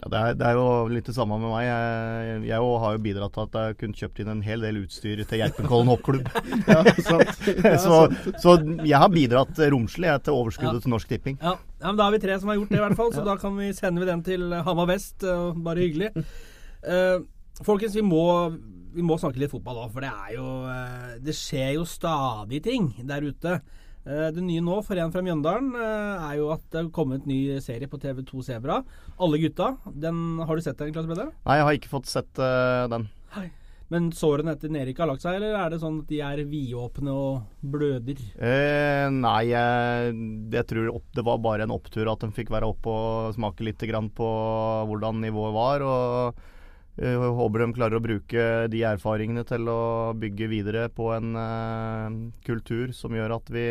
[0.00, 1.66] Ja, det, er, det er jo litt det samme med meg.
[1.66, 5.20] Jeg, jeg har jo bidratt til at jeg kunne kjøpt inn en hel del utstyr
[5.28, 6.30] til Geipenkollen hoppklubb.
[6.70, 6.78] Ja.
[7.66, 7.98] Ja, så,
[8.40, 8.54] så
[8.86, 10.84] jeg har bidratt romslig til overskuddet Ja.
[10.86, 11.36] til Norsk Tipping.
[11.42, 13.12] Ja, ja, men Da er vi tre som har gjort det, i hvert fall.
[13.12, 15.20] Så da kan vi sender vi den til Hamar Vest.
[15.66, 16.14] Bare hyggelig.
[16.80, 17.20] Uh,
[17.66, 18.24] folkens, vi må,
[18.94, 22.62] vi må snakke litt fotball òg, for det er jo eh, Det skjer jo stadig
[22.64, 23.60] ting der ute.
[24.08, 27.26] Eh, det nye nå for en fra Mjøndalen eh, er jo at det har kommet
[27.26, 28.80] en ny serie på TV2 Sebra.
[29.20, 29.74] Alle gutta.
[29.92, 31.30] Den, har du sett den, Klasse Brede?
[31.44, 33.08] Nei, jeg har ikke fått sett uh, den.
[33.90, 37.10] Men sårene etter Nerik har lagt seg, eller er det sånn at de er vidåpne
[37.10, 38.20] og bløder?
[38.38, 40.12] Eh, nei, jeg,
[40.54, 43.66] jeg tror opp, det var bare en opptur at de fikk være oppe og smake
[43.66, 44.28] litt grann på
[44.86, 45.82] hvordan nivået var.
[45.82, 46.46] Og
[47.00, 52.18] jeg håper de klarer å bruke de erfaringene til å bygge videre på en uh,
[52.44, 53.66] kultur som gjør at vi,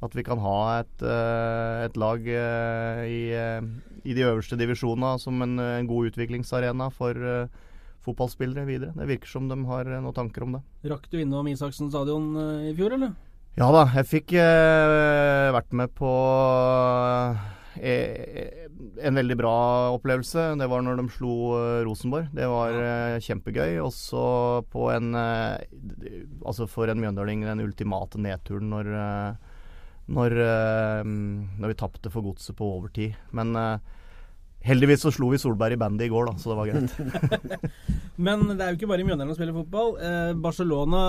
[0.00, 3.60] at vi kan ha et, uh, et lag uh, i, eh,
[4.04, 7.50] i de øverste divisjonene som en, en god utviklingsarena for eh,
[8.04, 8.94] fotballspillere videre.
[8.96, 10.62] Det virker som de har eh, noen tanker om det.
[10.90, 13.12] Rakk du innom Isaksen stadion eh, i fjor, eller?
[13.58, 16.10] Ja da, jeg fikk eh, vært med på
[17.82, 18.59] eh,
[19.00, 19.54] en veldig bra
[19.94, 20.46] opplevelse.
[20.60, 22.30] Det var når de slo eh, Rosenborg.
[22.36, 23.78] Det var eh, kjempegøy.
[23.84, 24.24] Og så
[24.72, 25.62] på en eh,
[26.40, 28.92] Altså for en mjøndøling den ultimate nedturen når
[30.10, 33.14] når, eh, når vi tapte for godset på overtid.
[33.36, 33.54] Men
[34.66, 37.70] heldigvis så slo vi Solberg i bandet i går, da, så det var greit.
[38.26, 39.94] Men det er jo ikke bare i Mjøndalen som spiller fotball.
[40.04, 41.02] Eh, Barcelona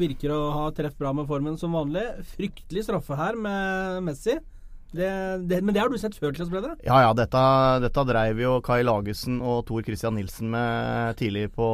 [0.00, 2.04] virker å ha treff bra med formen som vanlig.
[2.34, 4.38] Fryktelig straffe her med Messi.
[4.92, 5.10] Det,
[5.50, 6.76] det, men det har du sett før, Klaus Brede?
[6.86, 7.42] Ja ja, dette,
[7.84, 11.68] dette dreiv jo Kai Lagesen og Tor Christian Nilsen med tidlig på,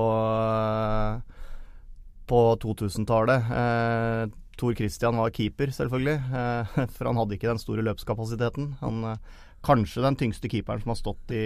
[2.31, 3.53] på 2000-tallet.
[3.61, 4.25] Eh,
[4.59, 6.19] Tor Christian var keeper, selvfølgelig.
[6.19, 8.75] Eh, for han hadde ikke den store løpskapasiteten.
[8.81, 11.45] Han, eh, kanskje den tyngste keeperen som har stått i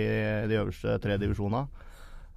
[0.48, 1.66] de øverste tre divisjonene.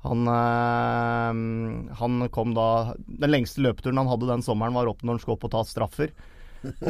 [0.03, 5.17] Han, øh, han, kom da Den lengste løpeturen han hadde den sommeren, var opp når
[5.17, 6.13] han skulle opp og ta straffer.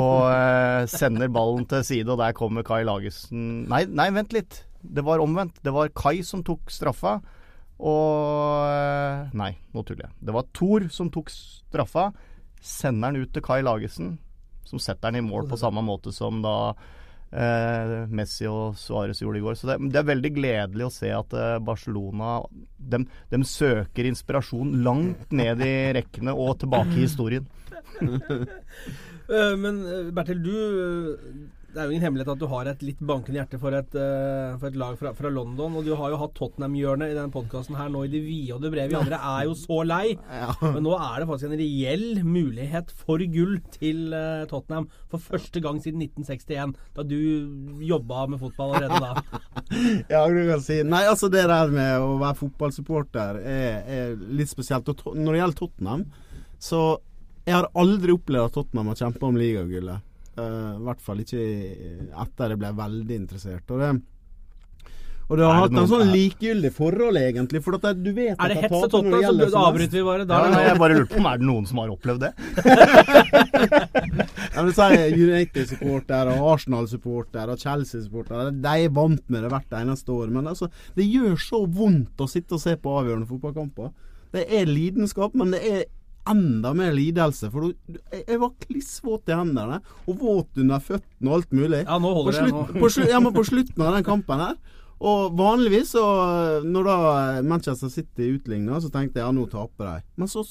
[0.04, 4.64] Og øh, sender ballen til side, og der kommer Kai Lagesen nei, nei, vent litt.
[4.82, 5.60] Det var omvendt.
[5.66, 7.20] Det var Kai som tok straffa.
[7.80, 10.16] Og øh, Nei, nå tuller jeg.
[10.28, 12.10] Det var Thor som tok straffa.
[12.60, 14.18] Sender den ut til Kai Lagesen,
[14.68, 16.56] som setter den i mål på samme måte som da
[17.32, 19.56] eh, Messi og Suárez gjorde i går.
[19.56, 22.40] Så det, det, er veldig gledelig å se at eh, Barcelona
[22.78, 27.48] de, de, søker inspirasjon langt ned i rekkene og tilbake i historien.
[29.30, 29.82] Eh, men
[30.16, 33.76] Bertil, du det er jo ingen hemmelighet at du har et litt bankende hjerte for
[33.78, 35.76] et, for et lag fra, fra, London.
[35.78, 38.64] Og du har jo hatt Tottenham-hjørnet i denne podkasten her nå i det vide og
[38.64, 38.90] det brede.
[38.90, 40.16] Vi andre er jo så lei.
[40.64, 44.16] Men nå er det faktisk en reell mulighet for gull til
[44.50, 44.88] Tottenham.
[45.14, 46.74] For første gang siden 1961.
[46.98, 47.20] Da du
[47.86, 49.44] jobba med fotball allerede da.
[50.16, 54.50] ja, du kan si Nei, altså det der med å være fotballsupporter er, er litt
[54.50, 54.90] spesielt.
[54.90, 56.08] Og når det gjelder Tottenham,
[56.60, 56.82] så
[57.50, 60.06] jeg har aldri opplevd at Tottenham har kjempa om ligagullet.
[60.40, 61.44] Uh, I hvert fall ikke
[62.24, 63.74] etter jeg ble veldig interessert.
[63.74, 63.90] Og det,
[65.30, 67.60] og det har hatt en sånn likegyldig forhold, egentlig.
[67.66, 70.26] For at du vet Er det hets Tottenham, så avbryter vi bare.
[70.30, 72.32] Da ja, jeg bare lurte på om er det noen som har opplevd det?
[74.56, 78.50] jeg vil si United-supporter og Arsenal-supporter og Chelsea-supporter.
[78.58, 80.34] De er vant med det hvert eneste år.
[80.34, 83.94] Men altså, det gjør så vondt å sitte og se på avgjørende fotballkamper.
[84.34, 85.86] Det er lidenskap, men det er
[86.30, 87.52] enda mer lidelse.
[87.54, 91.86] For du, jeg var klissvåt i hendene, og våt under føttene og alt mulig.
[91.86, 92.84] Ja, nå holder på det.
[92.84, 94.60] På, ja, men på slutten av den kampen her.
[95.00, 96.02] Og vanligvis, så,
[96.68, 96.96] når da
[97.48, 100.04] Manchester City utligna, så tenkte jeg ja, nå taper de.
[100.20, 100.44] Men så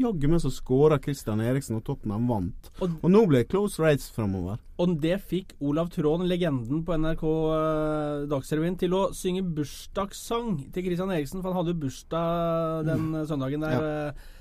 [0.00, 2.70] jaggu meg så skåra Christian Eriksen, og Tottenham vant.
[2.78, 4.62] Og, og nå ble det close rates framover.
[4.80, 10.88] Og det fikk Olav Trån, legenden på NRK uh, Dagsrevyen, til å synge bursdagssang til
[10.88, 13.24] Christian Eriksen, for han hadde jo bursdag den mm.
[13.28, 13.76] søndagen der.
[13.76, 14.38] Ja.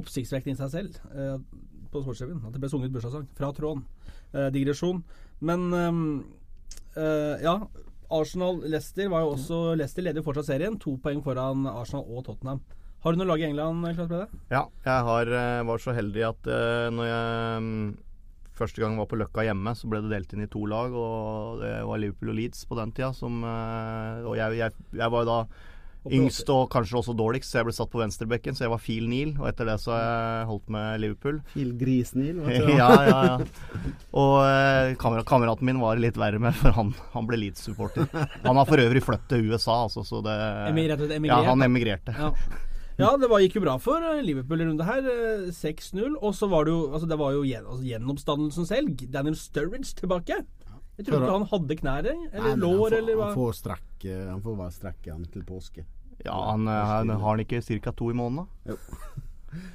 [0.00, 1.38] Oppsiktsvekkende i seg selv eh,
[1.92, 2.42] på Sportsrevyen.
[2.46, 3.84] At det ble sunget bursdagssang fra tråden.
[4.34, 5.02] Eh, digresjon.
[5.44, 7.58] Men eh, ja.
[8.14, 10.76] Arsenal-Leicester var jo også Leicester leder fortsatt serien.
[10.82, 12.60] To poeng foran Arsenal og Tottenham.
[13.02, 14.42] Har du noe lag i England, Klaus Brede?
[14.52, 15.30] Ja, jeg har,
[15.68, 17.72] var så heldig at uh, når jeg um,
[18.56, 20.94] første gang var på Løkka hjemme, så ble det delt inn i to lag.
[20.94, 23.10] Og det var Liverpool og Leeds på den tida.
[23.16, 25.40] Som, og jeg, jeg, jeg var jo da
[26.12, 28.56] Yngst og kanskje også dårligst, så jeg ble satt på venstrebekken.
[28.56, 31.38] Så jeg var Phil Neal, og etter det så har jeg holdt med Liverpool.
[31.54, 32.42] Phil Gris Neal?
[32.80, 33.86] ja, ja, ja.
[34.12, 38.10] Og eh, kamer kameraten min var litt verre med, for han, han ble Leeds-supporter.
[38.44, 40.36] Han har for øvrig flyttet til USA, altså, så det
[40.68, 42.14] Emigrert, Ja, han emigrerte.
[42.18, 42.32] Ja.
[42.94, 45.08] Ja, det var, gikk jo bra for eh, Liverpool i runde her.
[45.50, 45.98] 6-0.
[45.98, 49.06] Eh, og så var det jo altså det var jo gjen, altså, gjenoppstandelsen selv.
[49.10, 50.44] Daniel Sturridge tilbake.
[50.94, 53.28] Jeg tror ikke han hadde knæret eller Nei, lår, får, eller hva.
[53.32, 55.86] Han får strekke, Han får bare strekke han til påske.
[56.24, 57.92] Ja, han, eh, han har han ikke ca.
[57.92, 58.74] to i måneden, da?
[58.74, 58.78] Jo.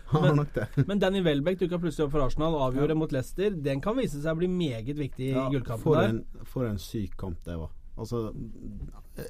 [0.10, 0.66] Han har nok det.
[0.90, 3.00] Men Danny Welbeck dukka plutselig opp for Arsenal og avgjorde ja.
[3.00, 3.54] mot Leicester.
[3.64, 6.10] Den kan vise seg å bli meget viktig ja, i gullkampen for der.
[6.10, 7.70] En, for en syk kamp det var.
[7.96, 8.26] Altså,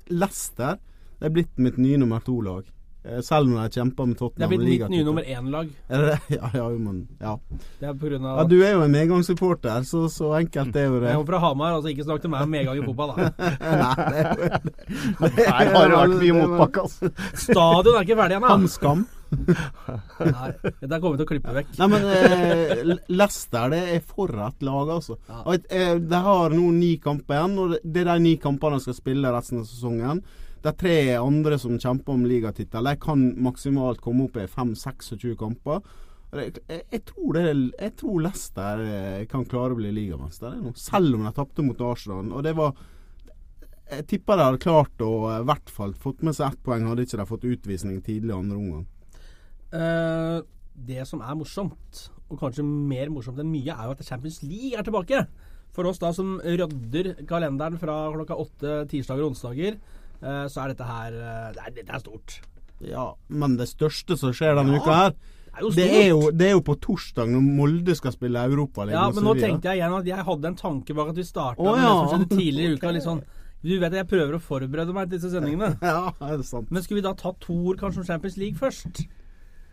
[0.09, 0.79] Leicester
[1.19, 2.67] det er blitt mitt nye nummer to-lag.
[3.07, 4.49] Eh, selv om jeg kjemper med Tottenham.
[4.51, 5.69] Det er blitt mitt nye nummer én-lag.
[5.87, 6.35] Er det det?
[6.35, 7.35] Ja, ja, men ja.
[7.79, 10.89] Det er på grunn av ja, du er jo en medgangssupporter, så, så enkelt er
[10.89, 11.13] jo det.
[11.13, 13.29] Jeg er fra Hamar, altså ikke snakk til meg om medgang i fotball, da.
[13.83, 14.25] Nei, det,
[15.21, 17.13] det, det har det vært mye motbakke, altså.
[17.45, 18.51] Stadion er ikke ferdig ennå.
[18.51, 19.07] Hamskam.
[19.29, 20.49] Nei,
[20.81, 21.71] dette kommer vi til å klippe vekk.
[21.79, 25.15] Nei, men eh, Leicester det er for et lag, altså.
[25.29, 25.55] Ja.
[25.55, 28.99] Eh, de har nå ni kamper igjen, og det er de ni kampene de skal
[28.99, 30.23] spille resten av sesongen.
[30.59, 35.83] De tre andre som kjemper om ligatittel, de kan maksimalt komme opp i 5-26 kamper.
[36.35, 37.43] Jeg, jeg, tror det,
[37.79, 42.27] jeg tror Leicester eh, kan klare å bli ligamester, selv om de tapte mot Arsenal.
[42.35, 42.75] Og det var
[43.89, 47.07] Jeg tipper de hadde klart å i hvert fall fått med seg ett poeng, hadde
[47.07, 48.83] ikke de fått utvisning tidlig i andre omgang.
[49.73, 50.43] Uh,
[50.75, 54.77] det som er morsomt, og kanskje mer morsomt enn mye, er jo at Champions League
[54.77, 55.23] er tilbake.
[55.73, 60.73] For oss da som rydder kalenderen fra klokka åtte tirsdager og onsdager, Eh, så er
[60.73, 61.17] dette her
[61.55, 62.39] det eh, dette er stort.
[62.83, 65.11] Ja, men det største som skjer denne ja, uka her
[65.59, 68.95] det er, det er, jo, det er jo på torsdag når Molde skal spille Europaligaen.
[68.95, 71.65] Ja, men nå tenkte jeg igjen at jeg hadde en tanke bak at vi starta
[71.65, 72.93] oh, med det som skjedde tidligere i uka.
[72.95, 73.23] litt sånn
[73.59, 75.73] du vet at jeg prøver å forberede meg til disse sendingene.
[75.83, 76.69] Ja, er det sant.
[76.71, 79.01] Men skulle vi da ta to ord kanskje om Champions League først?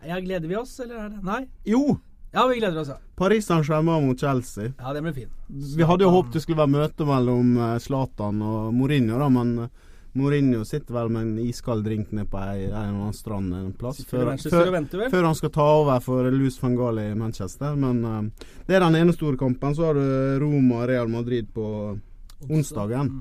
[0.03, 1.45] Ja, Gleder vi oss, eller er det Nei?
[1.63, 1.95] Jo.
[2.33, 2.97] Ja, vi gleder oss, ja.
[3.15, 4.73] Paris Saint-Germain mot Chelsea.
[4.75, 5.29] Ja, det blir fin.
[5.47, 9.53] Vi hadde jo håpet det skulle være møte mellom eh, Zlatan og Mourinho, da, men
[9.63, 9.86] eh,
[10.17, 13.71] Mourinho sitter vel med en iskald drink nede på ei, en eller annen strand en
[13.77, 14.01] plass.
[14.09, 14.71] Før, før,
[15.13, 17.77] før han skal ta over for Louis van Gaal i Manchester.
[17.77, 19.75] Men uh, det er den ene store kampen.
[19.77, 21.67] Så har du Roma og Real Madrid på
[22.49, 23.11] onsdagen.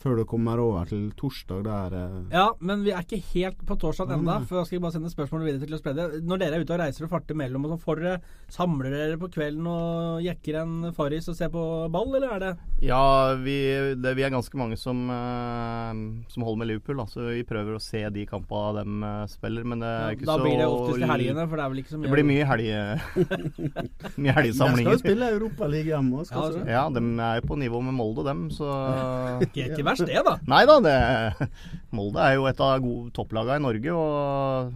[0.00, 3.76] Før du kommer over til torsdag, der eh, Ja, men vi er ikke helt på
[3.82, 4.38] torsdag ennå.
[4.48, 6.06] For da skal jeg bare sende spørsmålet videre til spre det.
[6.24, 8.14] Når dere er ute og reiser og farter mellom, og så får dere
[8.50, 12.52] samler dere på kvelden og jekker en Farris og ser på ball, eller er det
[12.88, 13.02] Ja,
[13.44, 13.58] vi,
[14.00, 16.00] det, vi er ganske mange som, eh,
[16.32, 17.02] som holder med Liverpool.
[17.02, 19.68] Da, så vi prøver å se de kampene de eh, spiller.
[19.68, 21.84] Men det er ikke Da så blir det oftest i helgene, for det er vel
[21.84, 22.80] ikke så mye Det blir mye helge...
[23.20, 24.98] mye De skal jo helgesamlinger.
[25.04, 26.64] spille Europaliga hjemme òg, skal Ja, de?
[26.72, 28.72] Ja, de er jo på nivå med Molde, dem, så
[29.90, 30.36] verst, det, da.
[30.50, 31.48] Nei da, det
[31.96, 32.86] Molde er jo et av
[33.16, 34.72] topplagene i Norge, og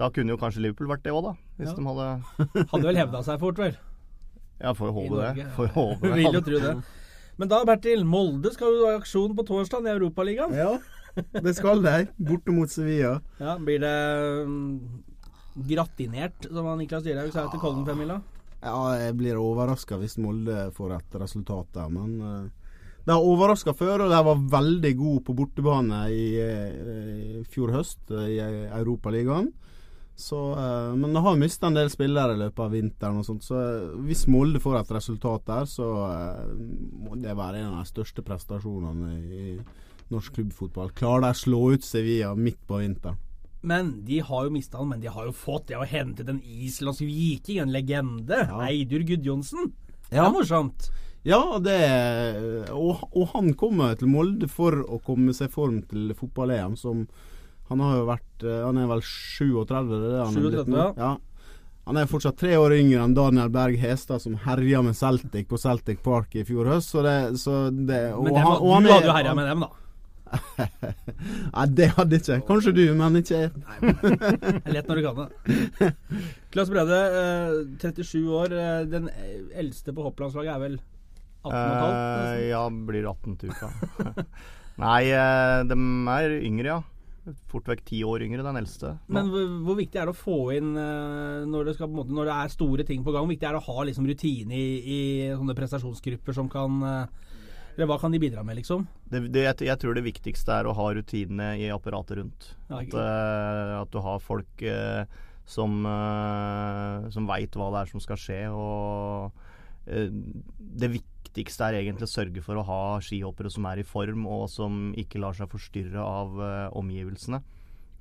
[0.00, 1.34] da kunne jo kanskje Liverpool vært det òg, da.
[1.58, 1.76] Hvis Ja.
[1.78, 3.76] de hadde Hadde vel hevda seg fort, vel.
[4.62, 5.46] Ja, får håpe det.
[5.56, 6.16] Får håpe det.
[6.18, 6.74] Vil jo tro det.
[7.38, 10.52] Men da, Bertil, Molde skal jo ha aksjon på torsdag i Europaligaen.
[10.54, 10.76] Ja,
[11.42, 11.94] det skal de.
[12.18, 13.16] Borte mot Sevilla.
[13.42, 13.94] Ja, blir det
[14.46, 14.68] mm,
[15.70, 18.20] gratinert, som han Niklas Dyrhaug sa til Kollen-femmila?
[18.64, 22.63] Ja, jeg blir overraska hvis Molde får et resultat der, men eh,
[23.04, 28.10] de har overraska før, og de var veldig gode på bortebane i i fjor høst
[28.10, 28.38] eh, i
[28.72, 29.50] Europaligaen.
[30.16, 33.42] Så, eh, men de har mista en del spillere i løpet av vinteren, og sånt,
[33.42, 36.52] så eh, hvis Molde får et resultat der, så eh,
[37.04, 39.56] må det være en av de største prestasjonene i
[40.14, 40.92] norsk klubbfotball.
[40.94, 43.18] Klarer de å slå ut Sevilla midt på vinteren?
[43.64, 46.28] Men de har jo mista han, men de har jo fått De har hente hentet
[46.28, 48.42] en islandsk viking, en legende.
[48.44, 48.58] Ja.
[48.68, 49.72] Eidur Gudjonsen.
[50.10, 50.26] Det Ja.
[50.26, 50.90] er morsomt.
[51.24, 51.76] Ja, det
[52.74, 57.06] og, og han kommer til Molde for å komme seg i form til fotball-EM, som
[57.70, 60.88] Han har jo vært eh, Han er vel 37, det det han er 37, nå?
[61.00, 61.14] ja.
[61.84, 65.58] Han er fortsatt tre år yngre enn Daniel Berg Hestad, som herja med Celtic på
[65.60, 66.88] Celtic Park i fjor høst.
[66.94, 69.50] Så det, så det og Men dem, han, og han du hadde jo herja med
[69.50, 69.72] dem, da.
[71.54, 72.38] Nei, det hadde ikke.
[72.48, 73.52] Kanskje du, men ikke jeg.
[74.64, 75.90] Det lett når du kan det.
[76.56, 78.56] Claes Brede, eh, 37 år.
[78.64, 79.10] eh, Den
[79.52, 80.80] eldste på hopplandslaget er vel
[81.44, 81.92] 18,5?
[81.92, 83.70] Eh, ja, blir 18 til uka.
[84.84, 85.78] Nei, eh, de
[86.16, 86.80] er yngre, ja.
[87.48, 88.94] Fort vekk ti år yngre, den eldste.
[89.08, 92.28] Men hvor, hvor viktig er det å få inn eh, når det, skal, måte, når
[92.28, 93.24] det er store ting på gang?
[93.24, 94.98] Hvor viktig er det å ha liksom, rutine i, i
[95.32, 98.84] sånne prestasjonsgrupper som kan Eller hva kan de bidra med, liksom?
[99.08, 102.50] det, det, jeg, jeg tror det viktigste er å ha rutinene i apparatet rundt.
[102.68, 105.06] At, uh, at du har folk uh,
[105.48, 108.40] som, uh, som veit hva det er som skal skje.
[108.52, 109.42] Og
[109.84, 110.08] det
[110.80, 110.92] det
[111.34, 114.92] viktigste er egentlig å sørge for å ha skihoppere som er i form, og som
[114.94, 117.40] ikke lar seg forstyrre av uh, omgivelsene.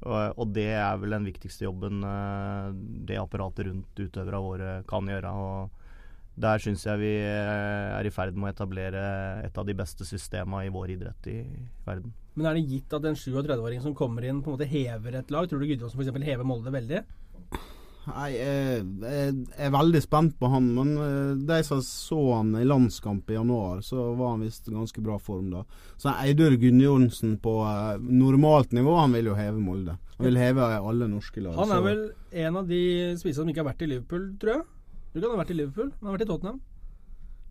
[0.04, 2.70] Og, og det er vel den viktigste jobben uh,
[3.08, 5.32] det apparatet rundt utøverne våre kan gjøre.
[5.34, 5.80] og
[6.34, 9.02] der syns jeg vi eh, er i ferd med å etablere
[9.46, 11.36] et av de beste systemene i vår idrett i
[11.86, 12.10] verden.
[12.34, 15.30] Men er det gitt at en 37-åring som kommer inn, på en måte hever et
[15.30, 15.46] lag?
[15.46, 16.26] Tror du Gudjonsen f.eks.
[16.26, 17.04] hever Molde veldig?
[18.04, 22.66] Nei, jeg, jeg er veldig spent på han, men eh, de som så han i
[22.68, 25.64] landskamp i januar, så var han visst ganske bra form da.
[26.01, 29.95] Så Eidur Gunnjonsen på eh, normalt nivå, han vil jo heve Molde.
[30.18, 31.56] Han vil heve alle norske lag.
[31.62, 32.04] Han er vel
[32.43, 32.84] en av de
[33.22, 34.68] spissene som ikke har vært i Liverpool, tror jeg.
[35.14, 36.62] Du kan ha vært i Liverpool, men har vært i Tottenham.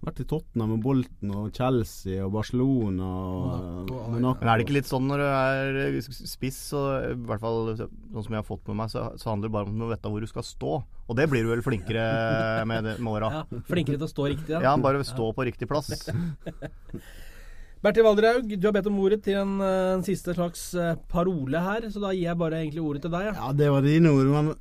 [0.03, 4.33] Vært i Tottenham og Bolten og Chelsea og Barcelona og Monaco, eh, ja.
[4.41, 8.17] Men er det ikke litt sånn når du er spiss, og i hvert fall sånn
[8.17, 10.27] som jeg har fått med meg, så, så handler det bare om å vite hvor
[10.27, 10.73] du skal stå.
[11.07, 12.03] Og det blir du vel flinkere
[12.71, 13.31] med, det, med åra.
[13.39, 14.59] Ja, flinkere til å stå riktig.
[14.59, 15.93] Ja, bare stå på riktig plass.
[17.83, 21.63] Bertil Valdraug, du har bedt om ordet til en, eh, en siste slags eh, parole
[21.63, 23.31] her, så da gir jeg bare egentlig ordet til deg.
[23.31, 23.39] Ja.
[23.39, 24.55] Ja, det var dine ord, men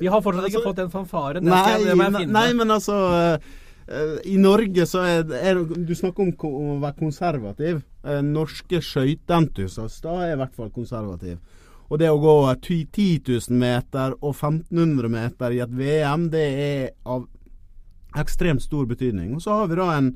[0.00, 1.44] Vi har fortsatt ikke Altså, fått den fanfaren.
[1.44, 2.96] Nei, nei, men altså
[3.90, 7.80] I Norge så er, er Du snakker om å være konservativ.
[8.06, 11.40] Eh, norske skøyteentusiaster er i hvert fall konservativ.
[11.90, 16.84] Og det å gå 10 000 meter og 1500 meter i et VM, det er
[17.02, 17.26] av
[18.20, 19.34] ekstremt stor betydning.
[19.34, 20.12] Og så har vi da en,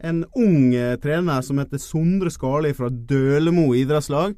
[0.00, 4.32] en ung eh, trener som heter Sondre Skarli fra Dølemo idrettslag.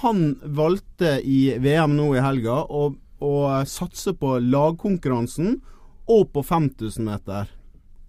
[0.00, 2.88] Han valgte i VM nå i helga å,
[3.20, 3.34] å
[3.68, 5.60] satse på lagkonkurransen
[6.16, 7.52] og på 5000 meter.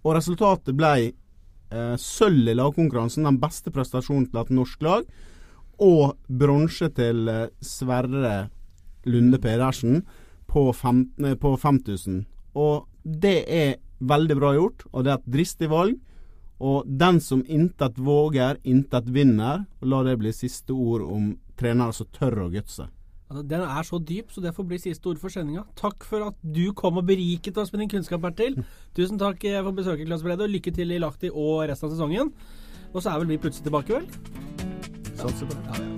[0.08, 5.04] Og resultatet ble eh, sølv i lagkonkurransen, den beste prestasjonen til et norsk lag,
[5.84, 8.48] og bronse til eh, Sverre
[9.04, 10.00] Lunde Pedersen
[10.48, 12.22] på, fem, eh, på 5000.
[12.56, 15.98] Og det er veldig bra gjort, og det er et dristig valg.
[16.58, 19.66] Og den som intet våger, intet vinner.
[19.84, 22.88] La det bli siste ord om trenere som tør å gutse.
[23.28, 25.66] Altså, den er så dyp, så det får bli siste ord for sendinga.
[25.76, 28.56] Takk for at du kom og beriket oss med din kunnskap, Bertil.
[28.96, 31.96] Tusen takk eh, for besøket, Klas Brede, og lykke til i Lahti og resten av
[31.96, 32.32] sesongen.
[32.94, 35.14] Og så er vel vi plutselig tilbake, vel?
[35.14, 35.64] Satser på det.
[35.68, 35.97] Ja, ja.